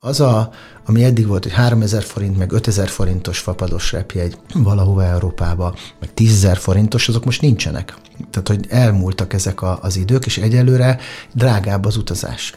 Az, 0.00 0.20
a, 0.20 0.50
ami 0.86 1.04
eddig 1.04 1.26
volt, 1.26 1.42
hogy 1.42 1.52
3000 1.52 2.02
forint, 2.02 2.38
meg 2.38 2.52
5000 2.52 2.88
forintos 2.88 3.38
fapados 3.38 3.92
repjegy 3.92 4.38
valahova 4.54 5.04
Európába, 5.04 5.74
meg 6.00 6.14
10 6.14 6.48
forintos, 6.54 7.08
azok 7.08 7.24
most 7.24 7.40
nincsenek. 7.40 7.94
Tehát, 8.30 8.48
hogy 8.48 8.66
elmúltak 8.68 9.32
ezek 9.32 9.62
a, 9.62 9.78
az 9.82 9.96
idők, 9.96 10.26
és 10.26 10.38
egyelőre 10.38 10.98
drágább 11.32 11.84
az 11.84 11.96
utazás. 11.96 12.54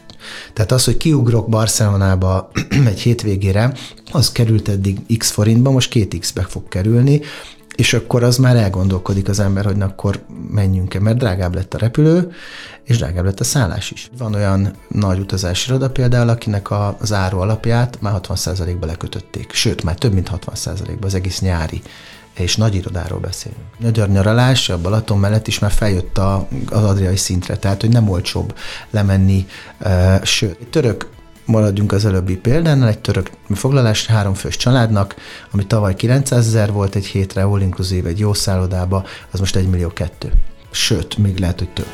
Tehát 0.52 0.72
az, 0.72 0.84
hogy 0.84 0.96
kiugrok 0.96 1.48
Barcelonába 1.48 2.50
egy 2.92 3.00
hétvégére, 3.00 3.74
az 4.12 4.32
került 4.32 4.68
eddig 4.68 5.16
x 5.16 5.30
forintba, 5.30 5.70
most 5.70 5.90
két 5.90 6.18
x-be 6.18 6.42
fog 6.42 6.68
kerülni, 6.68 7.20
és 7.80 7.92
akkor 7.92 8.22
az 8.22 8.36
már 8.36 8.56
elgondolkodik 8.56 9.28
az 9.28 9.40
ember, 9.40 9.64
hogy 9.64 9.76
na, 9.76 9.84
akkor 9.84 10.20
menjünk-e, 10.50 11.00
mert 11.00 11.16
drágább 11.16 11.54
lett 11.54 11.74
a 11.74 11.78
repülő, 11.78 12.32
és 12.84 12.96
drágább 12.96 13.24
lett 13.24 13.40
a 13.40 13.44
szállás 13.44 13.90
is. 13.90 14.10
Van 14.18 14.34
olyan 14.34 14.70
nagy 14.88 15.18
utazási 15.18 15.68
iroda 15.68 15.90
például, 15.90 16.28
akinek 16.28 16.70
a, 16.70 16.96
az 17.00 17.12
áru 17.12 17.38
alapját 17.38 18.00
már 18.00 18.20
60%-ba 18.22 18.86
lekötötték, 18.86 19.52
sőt, 19.52 19.82
már 19.82 19.94
több 19.94 20.12
mint 20.12 20.30
60%-ba 20.32 21.06
az 21.06 21.14
egész 21.14 21.40
nyári 21.40 21.82
és 22.34 22.56
nagy 22.56 22.74
irodáról 22.74 23.18
beszélünk. 23.18 23.62
Magyar 23.78 24.08
nyaralás 24.08 24.68
a 24.68 24.80
Balaton 24.80 25.18
mellett 25.18 25.46
is 25.46 25.58
már 25.58 25.70
feljött 25.70 26.18
a, 26.18 26.48
az 26.70 26.84
adriai 26.84 27.16
szintre, 27.16 27.56
tehát 27.56 27.80
hogy 27.80 27.90
nem 27.90 28.08
olcsóbb 28.08 28.56
lemenni, 28.90 29.46
uh, 29.80 30.24
sőt, 30.24 30.66
török 30.70 31.08
maradjunk 31.50 31.92
az 31.92 32.04
előbbi 32.04 32.36
példánál, 32.36 32.88
egy 32.88 32.98
török 32.98 33.30
foglalás 33.54 34.06
három 34.06 34.34
fős 34.34 34.56
családnak, 34.56 35.14
ami 35.50 35.66
tavaly 35.66 35.94
900 35.94 36.46
ezer 36.46 36.72
volt 36.72 36.94
egy 36.94 37.06
hétre, 37.06 37.42
all 37.42 37.60
inkluzív 37.60 38.06
egy 38.06 38.18
jó 38.18 38.32
szállodába, 38.32 39.04
az 39.30 39.38
most 39.38 39.56
1 39.56 39.68
millió 39.68 39.88
kettő. 39.88 40.32
Sőt, 40.70 41.18
még 41.18 41.38
lehet, 41.38 41.58
hogy 41.58 41.68
több. 41.68 41.88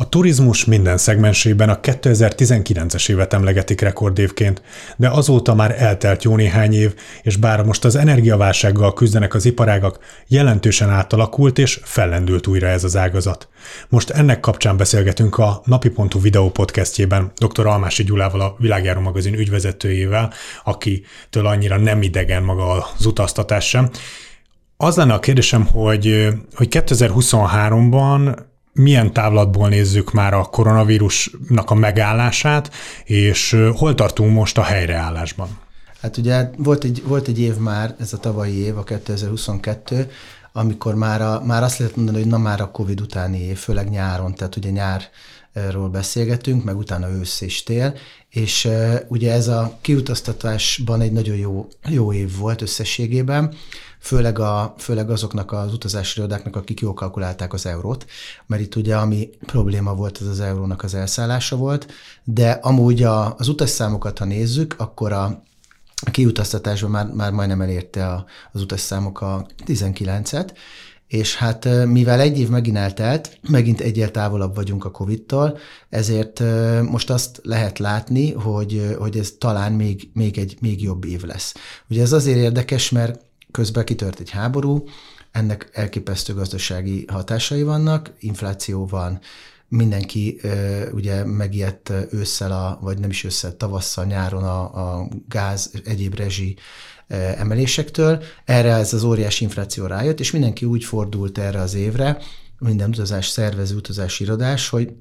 A 0.00 0.08
turizmus 0.08 0.64
minden 0.64 0.98
szegmensében 0.98 1.68
a 1.68 1.80
2019-es 1.80 3.10
évet 3.10 3.32
emlegetik 3.32 3.80
rekordévként, 3.80 4.62
de 4.96 5.08
azóta 5.08 5.54
már 5.54 5.82
eltelt 5.82 6.24
jó 6.24 6.36
néhány 6.36 6.74
év, 6.74 6.94
és 7.22 7.36
bár 7.36 7.64
most 7.64 7.84
az 7.84 7.96
energiaválsággal 7.96 8.94
küzdenek 8.94 9.34
az 9.34 9.44
iparágak, 9.44 9.98
jelentősen 10.26 10.90
átalakult 10.90 11.58
és 11.58 11.80
fellendült 11.82 12.46
újra 12.46 12.66
ez 12.66 12.84
az 12.84 12.96
ágazat. 12.96 13.48
Most 13.88 14.10
ennek 14.10 14.40
kapcsán 14.40 14.76
beszélgetünk 14.76 15.38
a 15.38 15.62
Napi.hu 15.64 16.20
videó 16.20 16.50
podcastjében 16.50 17.32
dr. 17.34 17.66
Almási 17.66 18.04
Gyulával, 18.04 18.40
a 18.40 18.54
Világjáró 18.58 19.00
magazin 19.00 19.34
ügyvezetőjével, 19.34 20.32
akitől 20.64 21.46
annyira 21.46 21.76
nem 21.76 22.02
idegen 22.02 22.42
maga 22.42 22.72
az 22.98 23.06
utaztatás 23.06 23.68
sem. 23.68 23.90
Az 24.76 24.96
lenne 24.96 25.14
a 25.14 25.20
kérdésem, 25.20 25.66
hogy, 25.66 26.28
hogy 26.54 26.68
2023-ban 26.70 28.48
milyen 28.72 29.12
távlatból 29.12 29.68
nézzük 29.68 30.12
már 30.12 30.34
a 30.34 30.42
koronavírusnak 30.42 31.70
a 31.70 31.74
megállását, 31.74 32.70
és 33.04 33.56
hol 33.74 33.94
tartunk 33.94 34.34
most 34.34 34.58
a 34.58 34.62
helyreállásban? 34.62 35.48
Hát 36.00 36.16
ugye 36.16 36.50
volt 36.56 36.84
egy, 36.84 37.02
volt 37.06 37.28
egy 37.28 37.40
év 37.40 37.56
már, 37.56 37.94
ez 37.98 38.12
a 38.12 38.18
tavalyi 38.18 38.56
év, 38.56 38.78
a 38.78 38.84
2022, 38.84 40.10
amikor 40.52 40.94
már, 40.94 41.22
a, 41.22 41.42
már 41.44 41.62
azt 41.62 41.78
lehet 41.78 41.96
mondani, 41.96 42.18
hogy 42.18 42.26
na 42.26 42.38
már 42.38 42.60
a 42.60 42.70
Covid 42.70 43.00
utáni 43.00 43.38
év, 43.38 43.56
főleg 43.56 43.88
nyáron, 43.88 44.34
tehát 44.34 44.56
ugye 44.56 44.70
nyárról 45.54 45.88
beszélgetünk, 45.88 46.64
meg 46.64 46.76
utána 46.76 47.10
ősz 47.10 47.40
és 47.40 47.62
tél, 47.62 47.94
és 48.28 48.68
ugye 49.08 49.32
ez 49.32 49.48
a 49.48 49.78
kiutaztatásban 49.80 51.00
egy 51.00 51.12
nagyon 51.12 51.36
jó, 51.36 51.68
jó 51.88 52.12
év 52.12 52.36
volt 52.36 52.62
összességében, 52.62 53.54
főleg, 54.00 54.38
a, 54.38 54.74
főleg 54.78 55.10
azoknak 55.10 55.52
az 55.52 55.72
utazási 55.72 56.18
irodáknak, 56.18 56.56
akik 56.56 56.80
jól 56.80 56.94
kalkulálták 56.94 57.52
az 57.52 57.66
eurót, 57.66 58.06
mert 58.46 58.62
itt 58.62 58.76
ugye 58.76 58.96
ami 58.96 59.28
probléma 59.46 59.94
volt, 59.94 60.18
az 60.18 60.26
az 60.26 60.40
eurónak 60.40 60.82
az 60.82 60.94
elszállása 60.94 61.56
volt, 61.56 61.86
de 62.24 62.50
amúgy 62.50 63.02
a, 63.02 63.34
az 63.36 63.48
utasszámokat, 63.48 64.18
ha 64.18 64.24
nézzük, 64.24 64.74
akkor 64.78 65.12
a, 65.12 65.42
a 66.06 66.10
kiutaztatásban 66.10 66.90
már, 66.90 67.06
már 67.06 67.32
majdnem 67.32 67.60
elérte 67.60 68.06
a, 68.06 68.24
az 68.52 68.60
utasszámok 68.62 69.20
a 69.20 69.46
19-et, 69.66 70.50
és 71.10 71.36
hát 71.36 71.86
mivel 71.86 72.20
egy 72.20 72.38
év 72.38 72.48
megint 72.48 72.76
eltelt, 72.76 73.38
megint 73.48 73.80
egyel 73.80 74.10
távolabb 74.10 74.54
vagyunk 74.54 74.84
a 74.84 74.90
Covid-tól, 74.90 75.58
ezért 75.88 76.42
most 76.82 77.10
azt 77.10 77.40
lehet 77.42 77.78
látni, 77.78 78.32
hogy, 78.32 78.96
hogy 78.98 79.18
ez 79.18 79.34
talán 79.38 79.72
még, 79.72 80.10
még 80.14 80.38
egy 80.38 80.56
még 80.60 80.82
jobb 80.82 81.04
év 81.04 81.22
lesz. 81.22 81.54
Ugye 81.88 82.02
ez 82.02 82.12
azért 82.12 82.38
érdekes, 82.38 82.90
mert 82.90 83.20
közben 83.50 83.84
kitört 83.84 84.20
egy 84.20 84.30
háború, 84.30 84.84
ennek 85.32 85.70
elképesztő 85.72 86.34
gazdasági 86.34 87.04
hatásai 87.08 87.62
vannak, 87.62 88.12
infláció 88.18 88.86
van, 88.86 89.20
mindenki 89.68 90.40
ugye 90.92 91.24
megijedt 91.24 91.92
ősszel, 92.10 92.52
a, 92.52 92.78
vagy 92.82 92.98
nem 92.98 93.10
is 93.10 93.24
ősszel, 93.24 93.56
tavasszal, 93.56 94.04
nyáron 94.04 94.44
a, 94.44 94.98
a 94.98 95.08
gáz, 95.28 95.70
egyéb 95.84 96.14
rezsi 96.14 96.56
emelésektől. 97.16 98.22
Erre 98.44 98.72
ez 98.72 98.92
az 98.92 99.04
óriási 99.04 99.44
infláció 99.44 99.86
rájött, 99.86 100.20
és 100.20 100.30
mindenki 100.30 100.64
úgy 100.64 100.84
fordult 100.84 101.38
erre 101.38 101.60
az 101.60 101.74
évre, 101.74 102.18
minden 102.58 102.88
utazás 102.88 103.28
szervező, 103.28 103.76
utazási 103.76 104.24
irodás, 104.24 104.68
hogy 104.68 104.92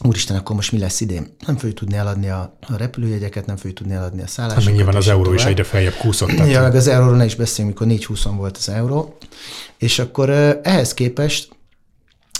úristen, 0.00 0.36
akkor 0.36 0.56
most 0.56 0.72
mi 0.72 0.78
lesz 0.78 1.00
idén? 1.00 1.36
Nem 1.46 1.56
fogjuk 1.56 1.78
tudni 1.78 1.96
eladni 1.96 2.28
a, 2.28 2.58
a 2.60 2.76
repülőjegyeket, 2.76 3.46
nem 3.46 3.56
fogjuk 3.56 3.74
tudni 3.74 3.92
eladni 3.92 4.22
a 4.22 4.26
szállásokat. 4.26 4.64
Hát 4.64 4.74
nyilván 4.74 4.94
az 4.96 5.08
euró 5.08 5.22
tovább. 5.22 5.38
is 5.38 5.44
egyre 5.44 5.64
feljebb 5.64 5.94
kúszott. 5.94 6.30
Ja, 6.30 6.60
meg 6.60 6.74
az 6.74 6.86
euróról 6.86 7.16
ne 7.16 7.24
is 7.24 7.34
beszéljünk, 7.34 7.80
mikor 7.80 7.96
4-20 7.98 8.32
volt 8.36 8.56
az 8.56 8.68
euró. 8.68 9.16
És 9.78 9.98
akkor 9.98 10.30
ehhez 10.62 10.94
képest 10.94 11.48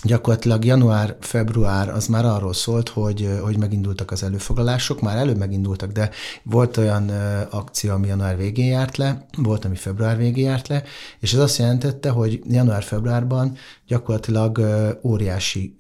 gyakorlatilag 0.03 0.65
január-február 0.65 1.89
az 1.89 2.07
már 2.07 2.25
arról 2.25 2.53
szólt, 2.53 2.89
hogy, 2.89 3.39
hogy 3.43 3.59
megindultak 3.59 4.11
az 4.11 4.23
előfoglalások, 4.23 5.01
már 5.01 5.17
előbb 5.17 5.37
megindultak, 5.37 5.93
de 5.93 6.11
volt 6.43 6.77
olyan 6.77 7.09
akció, 7.51 7.93
ami 7.93 8.07
január 8.07 8.37
végén 8.37 8.67
járt 8.67 8.97
le, 8.97 9.27
volt, 9.37 9.65
ami 9.65 9.77
február 9.77 10.17
végén 10.17 10.45
járt 10.45 10.69
le, 10.69 10.83
és 11.19 11.33
ez 11.33 11.39
azt 11.39 11.59
jelentette, 11.59 12.11
hogy 12.11 12.41
január-februárban 12.49 13.57
gyakorlatilag 13.93 14.61
óriási 15.03 15.77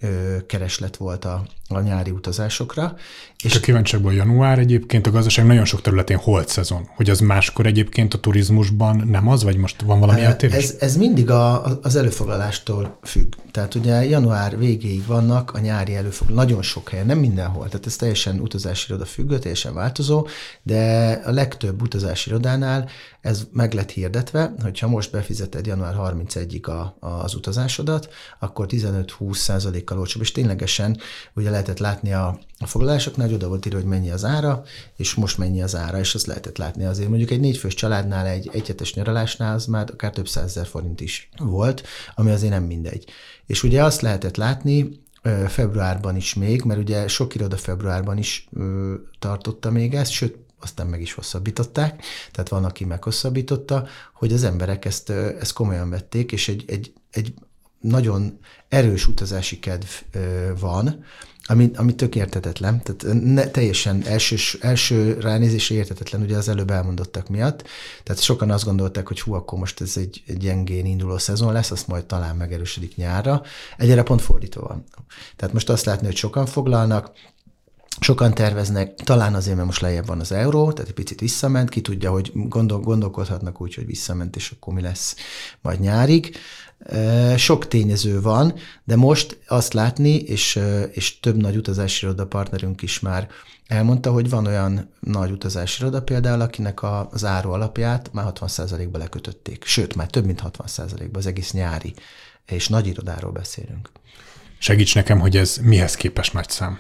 kereslet 0.46 0.96
volt 0.96 1.24
a, 1.24 1.46
a 1.68 1.80
nyári 1.80 2.10
utazásokra. 2.10 2.96
És 3.42 3.56
a 3.56 3.60
kíváncsiakból 3.60 4.12
január 4.12 4.58
egyébként 4.58 5.06
a 5.06 5.10
gazdaság 5.10 5.46
nagyon 5.46 5.64
sok 5.64 5.80
területén 5.80 6.16
holt 6.16 6.48
szezon, 6.48 6.88
hogy 6.94 7.10
az 7.10 7.20
máskor 7.20 7.66
egyébként 7.66 8.14
a 8.14 8.18
turizmusban 8.18 8.96
nem 9.06 9.28
az, 9.28 9.42
vagy 9.42 9.56
most 9.56 9.82
van 9.82 10.00
valami 10.00 10.20
eltérés? 10.20 10.56
Ez, 10.56 10.76
ez 10.78 10.96
mindig 10.96 11.30
a, 11.30 11.64
az 11.82 11.96
előfoglalástól 11.96 12.98
függ. 13.02 13.34
Tehát 13.50 13.74
ugye 13.74 14.04
január 14.04 14.58
végéig 14.58 15.06
vannak 15.06 15.50
a 15.54 15.58
nyári 15.58 15.94
előfoglalások, 15.94 16.48
nagyon 16.48 16.62
sok 16.62 16.88
helyen, 16.88 17.06
nem 17.06 17.18
mindenhol, 17.18 17.68
tehát 17.68 17.86
ez 17.86 17.96
teljesen 17.96 18.40
utazási 18.40 18.86
iroda 18.88 19.04
függő, 19.04 19.38
teljesen 19.38 19.74
változó, 19.74 20.26
de 20.62 21.10
a 21.24 21.30
legtöbb 21.30 21.82
utazási 21.82 22.30
irodánál 22.30 22.88
ez 23.20 23.46
meg 23.52 23.72
lett 23.72 23.90
hirdetve, 23.90 24.54
hogyha 24.62 24.88
most 24.88 25.10
befizeted 25.10 25.66
január 25.66 25.94
31-ig 25.98 26.62
a, 26.62 27.06
az 27.06 27.34
utazásodat, 27.34 28.01
akkor 28.38 28.66
15-20 28.68 29.34
százalékkal 29.34 29.98
olcsóbb, 29.98 30.22
és 30.22 30.32
ténylegesen 30.32 30.98
ugye 31.34 31.50
lehetett 31.50 31.78
látni 31.78 32.12
a, 32.12 32.38
a 32.58 32.66
foglalásoknál, 32.66 33.26
hogy 33.26 33.34
oda 33.34 33.48
volt 33.48 33.66
írva, 33.66 33.78
hogy 33.78 33.88
mennyi 33.88 34.10
az 34.10 34.24
ára, 34.24 34.62
és 34.96 35.14
most 35.14 35.38
mennyi 35.38 35.62
az 35.62 35.76
ára, 35.76 35.98
és 35.98 36.14
azt 36.14 36.26
lehetett 36.26 36.58
látni 36.58 36.84
azért. 36.84 37.08
Mondjuk 37.08 37.30
egy 37.30 37.41
négyfős 37.41 37.74
családnál, 37.74 38.26
egy 38.26 38.50
egyhetes 38.52 38.94
nyaralásnál 38.94 39.54
az 39.54 39.66
már 39.66 39.88
akár 39.92 40.10
több 40.10 40.28
százezer 40.28 40.66
forint 40.66 41.00
is 41.00 41.28
volt, 41.38 41.82
ami 42.14 42.30
azért 42.30 42.52
nem 42.52 42.64
mindegy. 42.64 43.04
És 43.46 43.62
ugye 43.62 43.84
azt 43.84 44.00
lehetett 44.00 44.36
látni, 44.36 45.00
februárban 45.48 46.16
is 46.16 46.34
még, 46.34 46.62
mert 46.62 46.80
ugye 46.80 47.08
sok 47.08 47.34
iroda 47.34 47.56
februárban 47.56 48.18
is 48.18 48.48
ö, 48.52 48.94
tartotta 49.18 49.70
még 49.70 49.94
ezt, 49.94 50.10
sőt, 50.10 50.36
aztán 50.60 50.86
meg 50.86 51.00
is 51.00 51.12
hosszabbították, 51.12 52.04
tehát 52.32 52.48
van, 52.48 52.64
aki 52.64 52.84
meghosszabbította, 52.84 53.86
hogy 54.14 54.32
az 54.32 54.44
emberek 54.44 54.84
ezt, 54.84 55.10
ezt 55.10 55.52
komolyan 55.52 55.91
vették, 55.91 56.32
és 56.32 56.48
egy, 56.48 56.64
egy, 56.66 56.92
egy 57.10 57.34
nagyon 57.82 58.38
erős 58.69 59.06
utazási 59.06 59.59
kedv 59.59 59.87
van, 60.60 61.04
ami, 61.44 61.70
ami 61.75 61.94
tök 61.94 62.15
értetetlen, 62.15 62.82
tehát 62.82 63.22
ne, 63.22 63.48
teljesen 63.48 64.03
első, 64.04 64.36
első 64.60 65.18
ránézésre 65.21 65.74
értetetlen, 65.74 66.22
ugye 66.22 66.36
az 66.36 66.48
előbb 66.48 66.71
elmondottak 66.71 67.28
miatt, 67.28 67.65
tehát 68.03 68.22
sokan 68.22 68.51
azt 68.51 68.65
gondolták, 68.65 69.09
hogy 69.09 69.21
hú, 69.21 69.33
akkor 69.33 69.59
most 69.59 69.80
ez 69.80 69.97
egy, 69.97 70.22
gyengén 70.39 70.86
induló 70.86 71.18
szezon 71.18 71.53
lesz, 71.53 71.71
azt 71.71 71.86
majd 71.86 72.04
talán 72.04 72.36
megerősödik 72.36 72.97
nyárra. 72.97 73.42
Egyre 73.77 74.03
pont 74.03 74.22
fordítva 74.22 74.66
van. 74.68 74.84
Tehát 75.36 75.54
most 75.54 75.68
azt 75.71 75.84
látni, 75.84 76.06
hogy 76.06 76.16
sokan 76.16 76.47
foglalnak, 76.47 77.12
Sokan 78.01 78.34
terveznek, 78.34 78.95
talán 78.95 79.34
azért, 79.34 79.54
mert 79.54 79.66
most 79.66 79.80
lejjebb 79.80 80.06
van 80.06 80.21
az 80.21 80.33
euró, 80.33 80.72
tehát 80.72 80.89
egy 80.89 80.95
picit 80.95 81.21
visszament, 81.21 81.68
ki 81.68 81.80
tudja, 81.80 82.10
hogy 82.10 82.33
gondol, 82.34 82.80
gondolkodhatnak 82.80 83.60
úgy, 83.60 83.74
hogy 83.74 83.86
visszament, 83.86 84.36
és 84.36 84.51
akkor 84.51 84.74
mi 84.74 84.80
lesz 84.80 85.16
majd 85.60 85.80
nyárig. 85.80 86.36
Sok 87.36 87.68
tényező 87.68 88.20
van, 88.20 88.54
de 88.84 88.96
most 88.96 89.38
azt 89.46 89.72
látni, 89.72 90.14
és, 90.14 90.58
és 90.90 91.20
több 91.20 91.36
nagy 91.36 91.56
utazási 91.56 92.06
partnerünk 92.28 92.82
is 92.82 93.00
már 93.00 93.28
elmondta, 93.66 94.12
hogy 94.12 94.30
van 94.30 94.46
olyan 94.46 94.90
nagy 95.00 95.30
utazási 95.30 95.82
iroda 95.82 96.02
például, 96.02 96.40
akinek 96.40 96.82
az 97.10 97.24
áru 97.24 97.50
alapját 97.50 98.12
már 98.12 98.32
60%-ba 98.40 98.98
lekötötték. 98.98 99.64
Sőt, 99.64 99.94
már 99.94 100.06
több 100.06 100.24
mint 100.24 100.42
60%-ba 100.44 101.18
az 101.18 101.26
egész 101.26 101.52
nyári, 101.52 101.94
és 102.46 102.68
nagy 102.68 102.86
irodáról 102.86 103.32
beszélünk. 103.32 103.90
Segíts 104.58 104.94
nekem, 104.94 105.20
hogy 105.20 105.36
ez 105.36 105.56
mihez 105.62 105.94
képest 105.94 106.32
nagy 106.32 106.48
szám. 106.48 106.78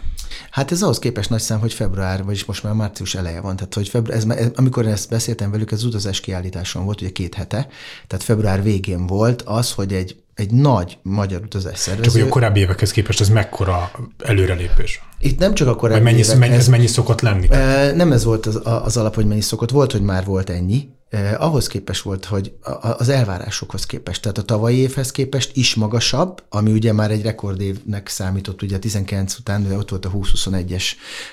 Hát 0.50 0.72
ez 0.72 0.82
ahhoz 0.82 0.98
képest 0.98 1.30
nagy 1.30 1.40
szám, 1.40 1.60
hogy 1.60 1.72
február, 1.72 2.24
vagyis 2.24 2.44
most 2.44 2.62
már 2.62 2.72
március 2.72 3.14
eleje 3.14 3.40
van. 3.40 3.56
Tehát, 3.56 3.74
hogy 3.74 3.88
február, 3.88 4.16
ez, 4.16 4.26
amikor 4.54 4.86
ezt 4.86 5.08
beszéltem 5.08 5.50
velük, 5.50 5.72
ez 5.72 5.84
utazás 5.84 6.20
kiállításon 6.20 6.84
volt, 6.84 7.00
ugye 7.00 7.10
két 7.10 7.34
hete, 7.34 7.68
tehát 8.06 8.24
február 8.24 8.62
végén 8.62 9.06
volt 9.06 9.42
az, 9.42 9.72
hogy 9.72 9.92
egy 9.92 10.16
egy 10.34 10.50
nagy 10.50 10.98
magyar 11.02 11.40
utazás 11.42 11.78
szervező. 11.78 12.04
Csak 12.04 12.12
hogy 12.12 12.22
a 12.22 12.28
korábbi 12.28 12.60
évekhez 12.60 12.90
képest 12.90 13.20
ez 13.20 13.28
mekkora 13.28 13.90
előrelépés? 14.18 15.02
Itt 15.20 15.38
nem 15.38 15.54
csak 15.54 15.68
a 15.68 15.76
korábbi 15.76 16.02
mennyi, 16.02 16.18
évekhez, 16.18 16.58
ez 16.58 16.68
mennyi 16.68 16.86
szokott 16.86 17.20
lenni? 17.20 17.46
Nem 17.94 18.12
ez 18.12 18.24
volt 18.24 18.46
az, 18.46 18.60
az 18.64 18.96
alap, 18.96 19.14
hogy 19.14 19.26
mennyi 19.26 19.40
szokott. 19.40 19.70
Volt, 19.70 19.92
hogy 19.92 20.02
már 20.02 20.24
volt 20.24 20.50
ennyi, 20.50 20.88
eh, 21.12 21.42
ahhoz 21.42 21.66
képest 21.66 22.02
volt, 22.02 22.24
hogy 22.24 22.52
az 22.80 23.08
elvárásokhoz 23.08 23.86
képest, 23.86 24.22
tehát 24.22 24.38
a 24.38 24.42
tavalyi 24.42 24.76
évhez 24.76 25.10
képest 25.10 25.56
is 25.56 25.74
magasabb, 25.74 26.42
ami 26.48 26.72
ugye 26.72 26.92
már 26.92 27.10
egy 27.10 27.22
rekordévnek 27.22 28.08
számított, 28.08 28.62
ugye 28.62 28.78
19 28.78 29.38
után, 29.38 29.68
de 29.68 29.76
ott 29.76 29.90
volt 29.90 30.04
a 30.04 30.10
20-21-es 30.10 30.84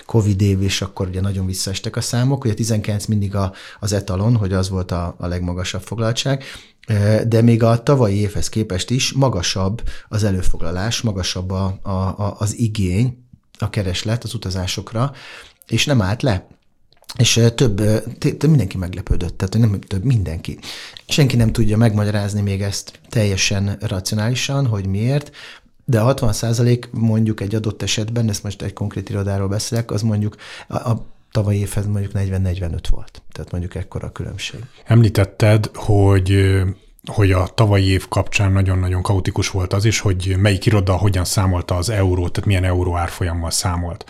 Covid 0.05 0.41
év, 0.41 0.61
és 0.61 0.81
akkor 0.81 1.07
ugye 1.07 1.21
nagyon 1.21 1.45
visszaestek 1.45 1.95
a 1.95 2.01
számok, 2.01 2.43
ugye 2.43 2.53
19 2.53 3.05
mindig 3.05 3.35
a, 3.35 3.53
az 3.79 3.93
etalon, 3.93 4.35
hogy 4.35 4.53
az 4.53 4.69
volt 4.69 4.91
a, 4.91 5.15
a 5.17 5.27
legmagasabb 5.27 5.81
foglaltság, 5.81 6.43
de 7.27 7.41
még 7.41 7.63
a 7.63 7.83
tavalyi 7.83 8.15
évhez 8.15 8.49
képest 8.49 8.89
is 8.89 9.13
magasabb 9.13 9.83
az 10.07 10.23
előfoglalás, 10.23 11.01
magasabb 11.01 11.51
a, 11.51 11.79
a, 11.81 11.89
a, 11.89 12.35
az 12.39 12.57
igény, 12.57 13.23
a 13.59 13.69
kereslet 13.69 14.23
az 14.23 14.33
utazásokra, 14.33 15.11
és 15.67 15.85
nem 15.85 16.01
állt 16.01 16.21
le. 16.21 16.47
És 17.17 17.41
több, 17.55 17.81
mindenki 18.47 18.77
meglepődött, 18.77 19.37
tehát 19.37 19.57
nem 19.57 19.79
több, 19.79 20.03
mindenki. 20.03 20.59
Senki 21.07 21.35
nem 21.35 21.51
tudja 21.51 21.77
megmagyarázni 21.77 22.41
még 22.41 22.61
ezt 22.61 22.99
teljesen 23.09 23.77
racionálisan, 23.81 24.65
hogy 24.65 24.85
miért, 24.85 25.31
de 25.85 25.99
60 25.99 26.33
százalék 26.33 26.89
mondjuk 26.91 27.41
egy 27.41 27.55
adott 27.55 27.81
esetben, 27.81 28.29
ezt 28.29 28.43
most 28.43 28.61
egy 28.61 28.73
konkrét 28.73 29.09
irodáról 29.09 29.47
beszélek, 29.47 29.91
az 29.91 30.01
mondjuk 30.01 30.35
a, 30.67 30.75
a 30.75 31.05
tavalyi 31.31 31.59
évhez 31.59 31.85
mondjuk 31.85 32.11
40-45 32.15 32.83
volt. 32.89 33.21
Tehát 33.31 33.51
mondjuk 33.51 33.75
ekkora 33.75 34.07
a 34.07 34.11
különbség. 34.11 34.59
Említetted, 34.85 35.69
hogy 35.73 36.57
hogy 37.05 37.31
a 37.31 37.47
tavalyi 37.47 37.85
év 37.85 38.07
kapcsán 38.07 38.51
nagyon-nagyon 38.51 39.01
kaotikus 39.01 39.49
volt 39.49 39.73
az 39.73 39.85
is, 39.85 39.99
hogy 39.99 40.35
melyik 40.39 40.65
iroda 40.65 40.93
hogyan 40.97 41.25
számolta 41.25 41.75
az 41.75 41.89
eurót, 41.89 42.31
tehát 42.31 42.47
milyen 42.47 42.63
euró 42.63 42.95
árfolyammal 42.95 43.51
számolt. 43.51 44.05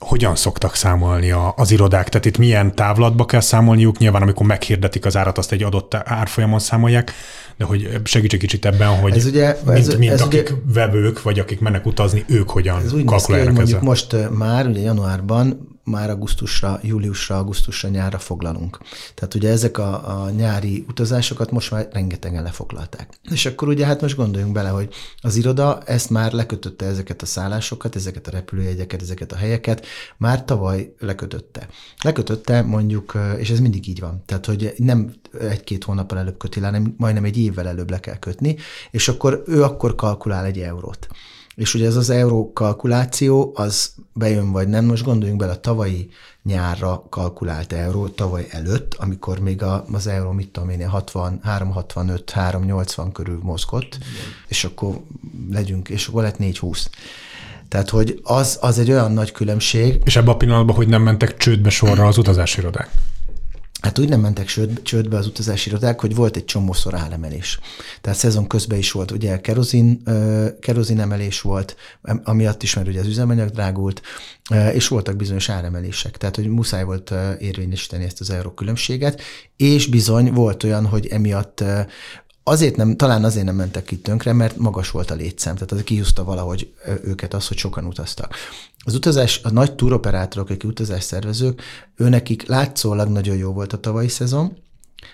Hogyan 0.00 0.36
szoktak 0.36 0.74
számolni 0.74 1.30
a, 1.30 1.52
az 1.56 1.70
irodák? 1.70 2.08
Tehát 2.08 2.26
itt 2.26 2.38
milyen 2.38 2.74
távlatba 2.74 3.24
kell 3.24 3.40
számolniuk? 3.40 3.98
Nyilván, 3.98 4.22
amikor 4.22 4.46
meghirdetik 4.46 5.04
az 5.04 5.16
árat, 5.16 5.38
azt 5.38 5.52
egy 5.52 5.62
adott 5.62 5.94
árfolyamon 5.94 6.58
számolják, 6.58 7.12
de 7.56 7.64
hogy 7.64 8.00
segíts 8.04 8.32
egy 8.32 8.40
kicsit 8.40 8.66
ebben, 8.66 8.88
hogy 8.88 9.16
ez 9.16 9.24
ugye, 9.24 9.56
mint, 9.64 9.78
ez, 9.78 9.94
mint 9.94 10.12
ez 10.12 10.20
akik 10.20 10.50
ugye, 10.50 10.72
vevők, 10.72 11.22
vagy 11.22 11.38
akik 11.38 11.60
mennek 11.60 11.86
utazni, 11.86 12.24
ők 12.28 12.50
hogyan 12.50 12.82
ez 12.84 12.92
úgy 12.92 13.04
kalkulálnak 13.04 13.54
ki, 13.54 13.60
ezzel? 13.60 13.80
Most 13.82 14.16
már, 14.30 14.66
ugye 14.66 14.80
januárban 14.80 15.69
már 15.84 16.10
augusztusra, 16.10 16.78
júliusra, 16.82 17.36
augusztusra, 17.36 17.88
nyárra 17.88 18.18
foglalunk. 18.18 18.78
Tehát 19.14 19.34
ugye 19.34 19.50
ezek 19.50 19.78
a, 19.78 20.22
a 20.22 20.30
nyári 20.30 20.84
utazásokat 20.88 21.50
most 21.50 21.70
már 21.70 21.88
rengetegen 21.92 22.42
lefoglalták. 22.42 23.18
És 23.30 23.46
akkor 23.46 23.68
ugye 23.68 23.86
hát 23.86 24.00
most 24.00 24.16
gondoljunk 24.16 24.52
bele, 24.52 24.68
hogy 24.68 24.94
az 25.20 25.36
iroda 25.36 25.82
ezt 25.82 26.10
már 26.10 26.32
lekötötte 26.32 26.86
ezeket 26.86 27.22
a 27.22 27.26
szállásokat, 27.26 27.96
ezeket 27.96 28.26
a 28.26 28.30
repülőjegyeket, 28.30 29.02
ezeket 29.02 29.32
a 29.32 29.36
helyeket, 29.36 29.86
már 30.16 30.44
tavaly 30.44 30.94
lekötötte. 30.98 31.68
Lekötötte 32.02 32.62
mondjuk, 32.62 33.18
és 33.36 33.50
ez 33.50 33.60
mindig 33.60 33.88
így 33.88 34.00
van, 34.00 34.22
tehát 34.26 34.46
hogy 34.46 34.74
nem 34.76 35.12
egy-két 35.40 35.84
hónappal 35.84 36.18
előbb 36.18 36.38
köti 36.38 36.60
le, 36.60 36.66
hanem 36.66 36.94
majdnem 36.96 37.24
egy 37.24 37.38
évvel 37.38 37.68
előbb 37.68 37.90
le 37.90 38.00
kell 38.00 38.18
kötni, 38.18 38.56
és 38.90 39.08
akkor 39.08 39.42
ő 39.46 39.62
akkor 39.62 39.94
kalkulál 39.94 40.44
egy 40.44 40.58
eurót. 40.58 41.08
És 41.54 41.74
ugye 41.74 41.86
ez 41.86 41.96
az 41.96 42.10
euró 42.10 42.52
kalkuláció, 42.52 43.52
az 43.54 43.92
bejön 44.12 44.52
vagy 44.52 44.68
nem. 44.68 44.84
Most 44.84 45.04
gondoljunk 45.04 45.40
bele 45.40 45.52
a 45.52 45.60
tavalyi 45.60 46.10
nyárra 46.42 47.06
kalkulált 47.08 47.72
euró, 47.72 48.08
tavaly 48.08 48.46
előtt, 48.50 48.94
amikor 48.94 49.38
még 49.38 49.62
a, 49.62 49.84
az 49.92 50.06
euró, 50.06 50.30
mit 50.30 50.48
tudom 50.48 50.68
én, 50.68 50.88
60, 50.88 51.40
365, 51.42 52.30
380 52.30 53.12
körül 53.12 53.38
mozgott, 53.42 53.94
Igen. 53.94 54.10
és 54.48 54.64
akkor 54.64 55.00
legyünk, 55.50 55.88
és 55.88 56.06
akkor 56.06 56.22
lett 56.22 56.38
420. 56.38 56.90
Tehát, 57.68 57.88
hogy 57.88 58.20
az, 58.22 58.58
az 58.60 58.78
egy 58.78 58.90
olyan 58.90 59.12
nagy 59.12 59.32
különbség. 59.32 60.00
És 60.04 60.16
ebben 60.16 60.34
a 60.34 60.36
pillanatban, 60.36 60.76
hogy 60.76 60.88
nem 60.88 61.02
mentek 61.02 61.36
csődbe 61.36 61.70
sorra 61.70 62.06
az 62.06 62.18
utazási 62.18 62.58
irodák? 62.58 62.90
Hát 63.80 63.98
úgy 63.98 64.08
nem 64.08 64.20
mentek 64.20 64.46
csőd, 64.46 64.82
csődbe 64.82 65.16
az 65.16 65.26
utazási 65.26 65.68
irodák, 65.68 66.00
hogy 66.00 66.14
volt 66.14 66.36
egy 66.36 66.44
csomószor 66.44 66.94
áremelés. 66.94 67.58
Tehát 68.00 68.18
szezon 68.18 68.46
közben 68.46 68.78
is 68.78 68.92
volt, 68.92 69.10
ugye 69.10 69.40
kerozin, 69.40 70.02
kerozin 70.60 71.00
emelés 71.00 71.40
volt, 71.40 71.76
amiatt 72.22 72.62
is, 72.62 72.74
mert 72.74 72.88
ugye 72.88 73.00
az 73.00 73.06
üzemanyag 73.06 73.50
drágult, 73.50 74.02
és 74.72 74.88
voltak 74.88 75.16
bizonyos 75.16 75.48
áremelések. 75.48 76.16
Tehát, 76.16 76.36
hogy 76.36 76.48
muszáj 76.48 76.84
volt 76.84 77.12
érvényesíteni 77.38 78.04
ezt 78.04 78.20
az 78.20 78.30
euró 78.30 78.50
különbséget, 78.50 79.20
és 79.56 79.86
bizony 79.86 80.32
volt 80.32 80.64
olyan, 80.64 80.86
hogy 80.86 81.06
emiatt 81.06 81.64
Azért 82.42 82.76
nem, 82.76 82.96
talán 82.96 83.24
azért 83.24 83.44
nem 83.44 83.54
mentek 83.54 83.84
ki 83.84 83.98
tönkre, 83.98 84.32
mert 84.32 84.56
magas 84.56 84.90
volt 84.90 85.10
a 85.10 85.14
létszám, 85.14 85.54
tehát 85.54 85.72
az 85.72 85.82
kihúzta 85.82 86.24
valahogy 86.24 86.74
őket 87.02 87.34
az, 87.34 87.48
hogy 87.48 87.56
sokan 87.56 87.84
utaztak. 87.84 88.34
Az 88.84 88.94
utazás, 88.94 89.40
a 89.42 89.50
nagy 89.50 89.74
túroperátorok, 89.74 90.48
akik 90.48 90.68
utazás 90.68 91.02
szervezők, 91.04 91.62
őnekik 91.96 92.46
látszólag 92.46 93.08
nagyon 93.08 93.36
jó 93.36 93.52
volt 93.52 93.72
a 93.72 93.80
tavalyi 93.80 94.08
szezon, 94.08 94.56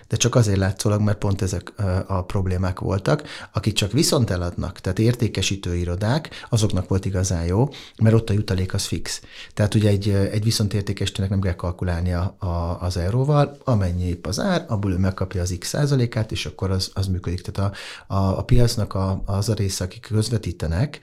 de 0.08 0.16
csak 0.16 0.34
azért 0.34 0.58
látszólag, 0.58 1.00
mert 1.00 1.18
pont 1.18 1.42
ezek 1.42 1.72
a 2.06 2.24
problémák 2.24 2.80
voltak. 2.80 3.22
Akik 3.52 3.74
csak 3.74 3.92
viszont 3.92 4.30
eladnak, 4.30 4.80
tehát 4.80 4.98
értékesítő 4.98 5.76
irodák, 5.76 6.46
azoknak 6.48 6.88
volt 6.88 7.04
igazán 7.04 7.44
jó, 7.44 7.68
mert 8.02 8.14
ott 8.14 8.30
a 8.30 8.32
jutalék 8.32 8.74
az 8.74 8.84
fix. 8.84 9.20
Tehát 9.54 9.74
ugye 9.74 9.88
egy, 9.88 10.08
egy 10.08 10.44
viszont 10.44 10.74
értékesítőnek 10.74 11.30
nem 11.30 11.40
kell 11.40 11.54
kalkulálnia 11.54 12.36
a, 12.38 12.80
az 12.80 12.96
euróval, 12.96 13.58
amennyi 13.64 14.04
épp 14.04 14.26
az 14.26 14.40
ár, 14.40 14.64
abból 14.68 14.92
ő 14.92 14.96
megkapja 14.96 15.42
az 15.42 15.56
x 15.58 15.68
százalékát, 15.68 16.32
és 16.32 16.46
akkor 16.46 16.70
az, 16.70 16.90
az 16.94 17.06
működik. 17.06 17.40
Tehát 17.40 17.72
a, 18.06 18.14
a, 18.14 18.38
a 18.38 18.42
piacnak 18.42 18.94
a, 18.94 19.22
az 19.24 19.48
a 19.48 19.54
része, 19.54 19.84
akik 19.84 20.00
közvetítenek, 20.00 21.00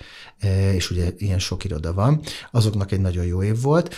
és 0.73 0.91
ugye 0.91 1.11
ilyen 1.17 1.39
sok 1.39 1.63
iroda 1.63 1.93
van, 1.93 2.21
azoknak 2.51 2.91
egy 2.91 3.01
nagyon 3.01 3.25
jó 3.25 3.43
év 3.43 3.61
volt, 3.61 3.95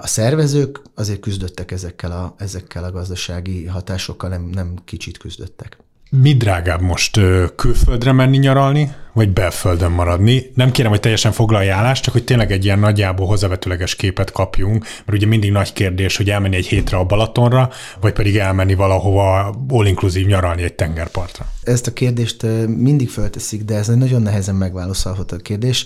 a 0.00 0.06
szervezők 0.06 0.80
azért 0.94 1.20
küzdöttek 1.20 1.70
ezekkel 1.70 2.12
a, 2.12 2.34
ezekkel 2.38 2.84
a 2.84 2.90
gazdasági 2.90 3.66
hatásokkal, 3.66 4.28
nem, 4.28 4.42
nem 4.42 4.74
kicsit 4.84 5.18
küzdöttek. 5.18 5.76
Mi 6.10 6.36
drágább 6.36 6.80
most 6.80 7.20
külföldre 7.56 8.12
menni 8.12 8.36
nyaralni, 8.36 8.94
vagy 9.14 9.32
belföldön 9.32 9.90
maradni. 9.90 10.50
Nem 10.54 10.70
kérem, 10.70 10.90
hogy 10.90 11.00
teljesen 11.00 11.32
foglalj 11.32 11.70
állást, 11.70 12.02
csak 12.02 12.12
hogy 12.12 12.24
tényleg 12.24 12.52
egy 12.52 12.64
ilyen 12.64 12.78
nagyjából 12.78 13.26
hozzávetőleges 13.26 13.96
képet 13.96 14.32
kapjunk, 14.32 14.82
mert 14.82 15.18
ugye 15.18 15.26
mindig 15.26 15.50
nagy 15.50 15.72
kérdés, 15.72 16.16
hogy 16.16 16.30
elmenni 16.30 16.56
egy 16.56 16.66
hétre 16.66 16.96
a 16.96 17.04
Balatonra, 17.04 17.70
vagy 18.00 18.12
pedig 18.12 18.36
elmenni 18.36 18.74
valahova 18.74 19.54
all-inclusive 19.68 20.28
nyaralni 20.28 20.62
egy 20.62 20.74
tengerpartra. 20.74 21.46
Ezt 21.62 21.86
a 21.86 21.92
kérdést 21.92 22.42
mindig 22.66 23.08
fölteszik, 23.08 23.64
de 23.64 23.74
ez 23.74 23.88
egy 23.88 23.96
nagyon 23.96 24.22
nehezen 24.22 24.54
megválaszolható 24.54 25.36
kérdés. 25.36 25.84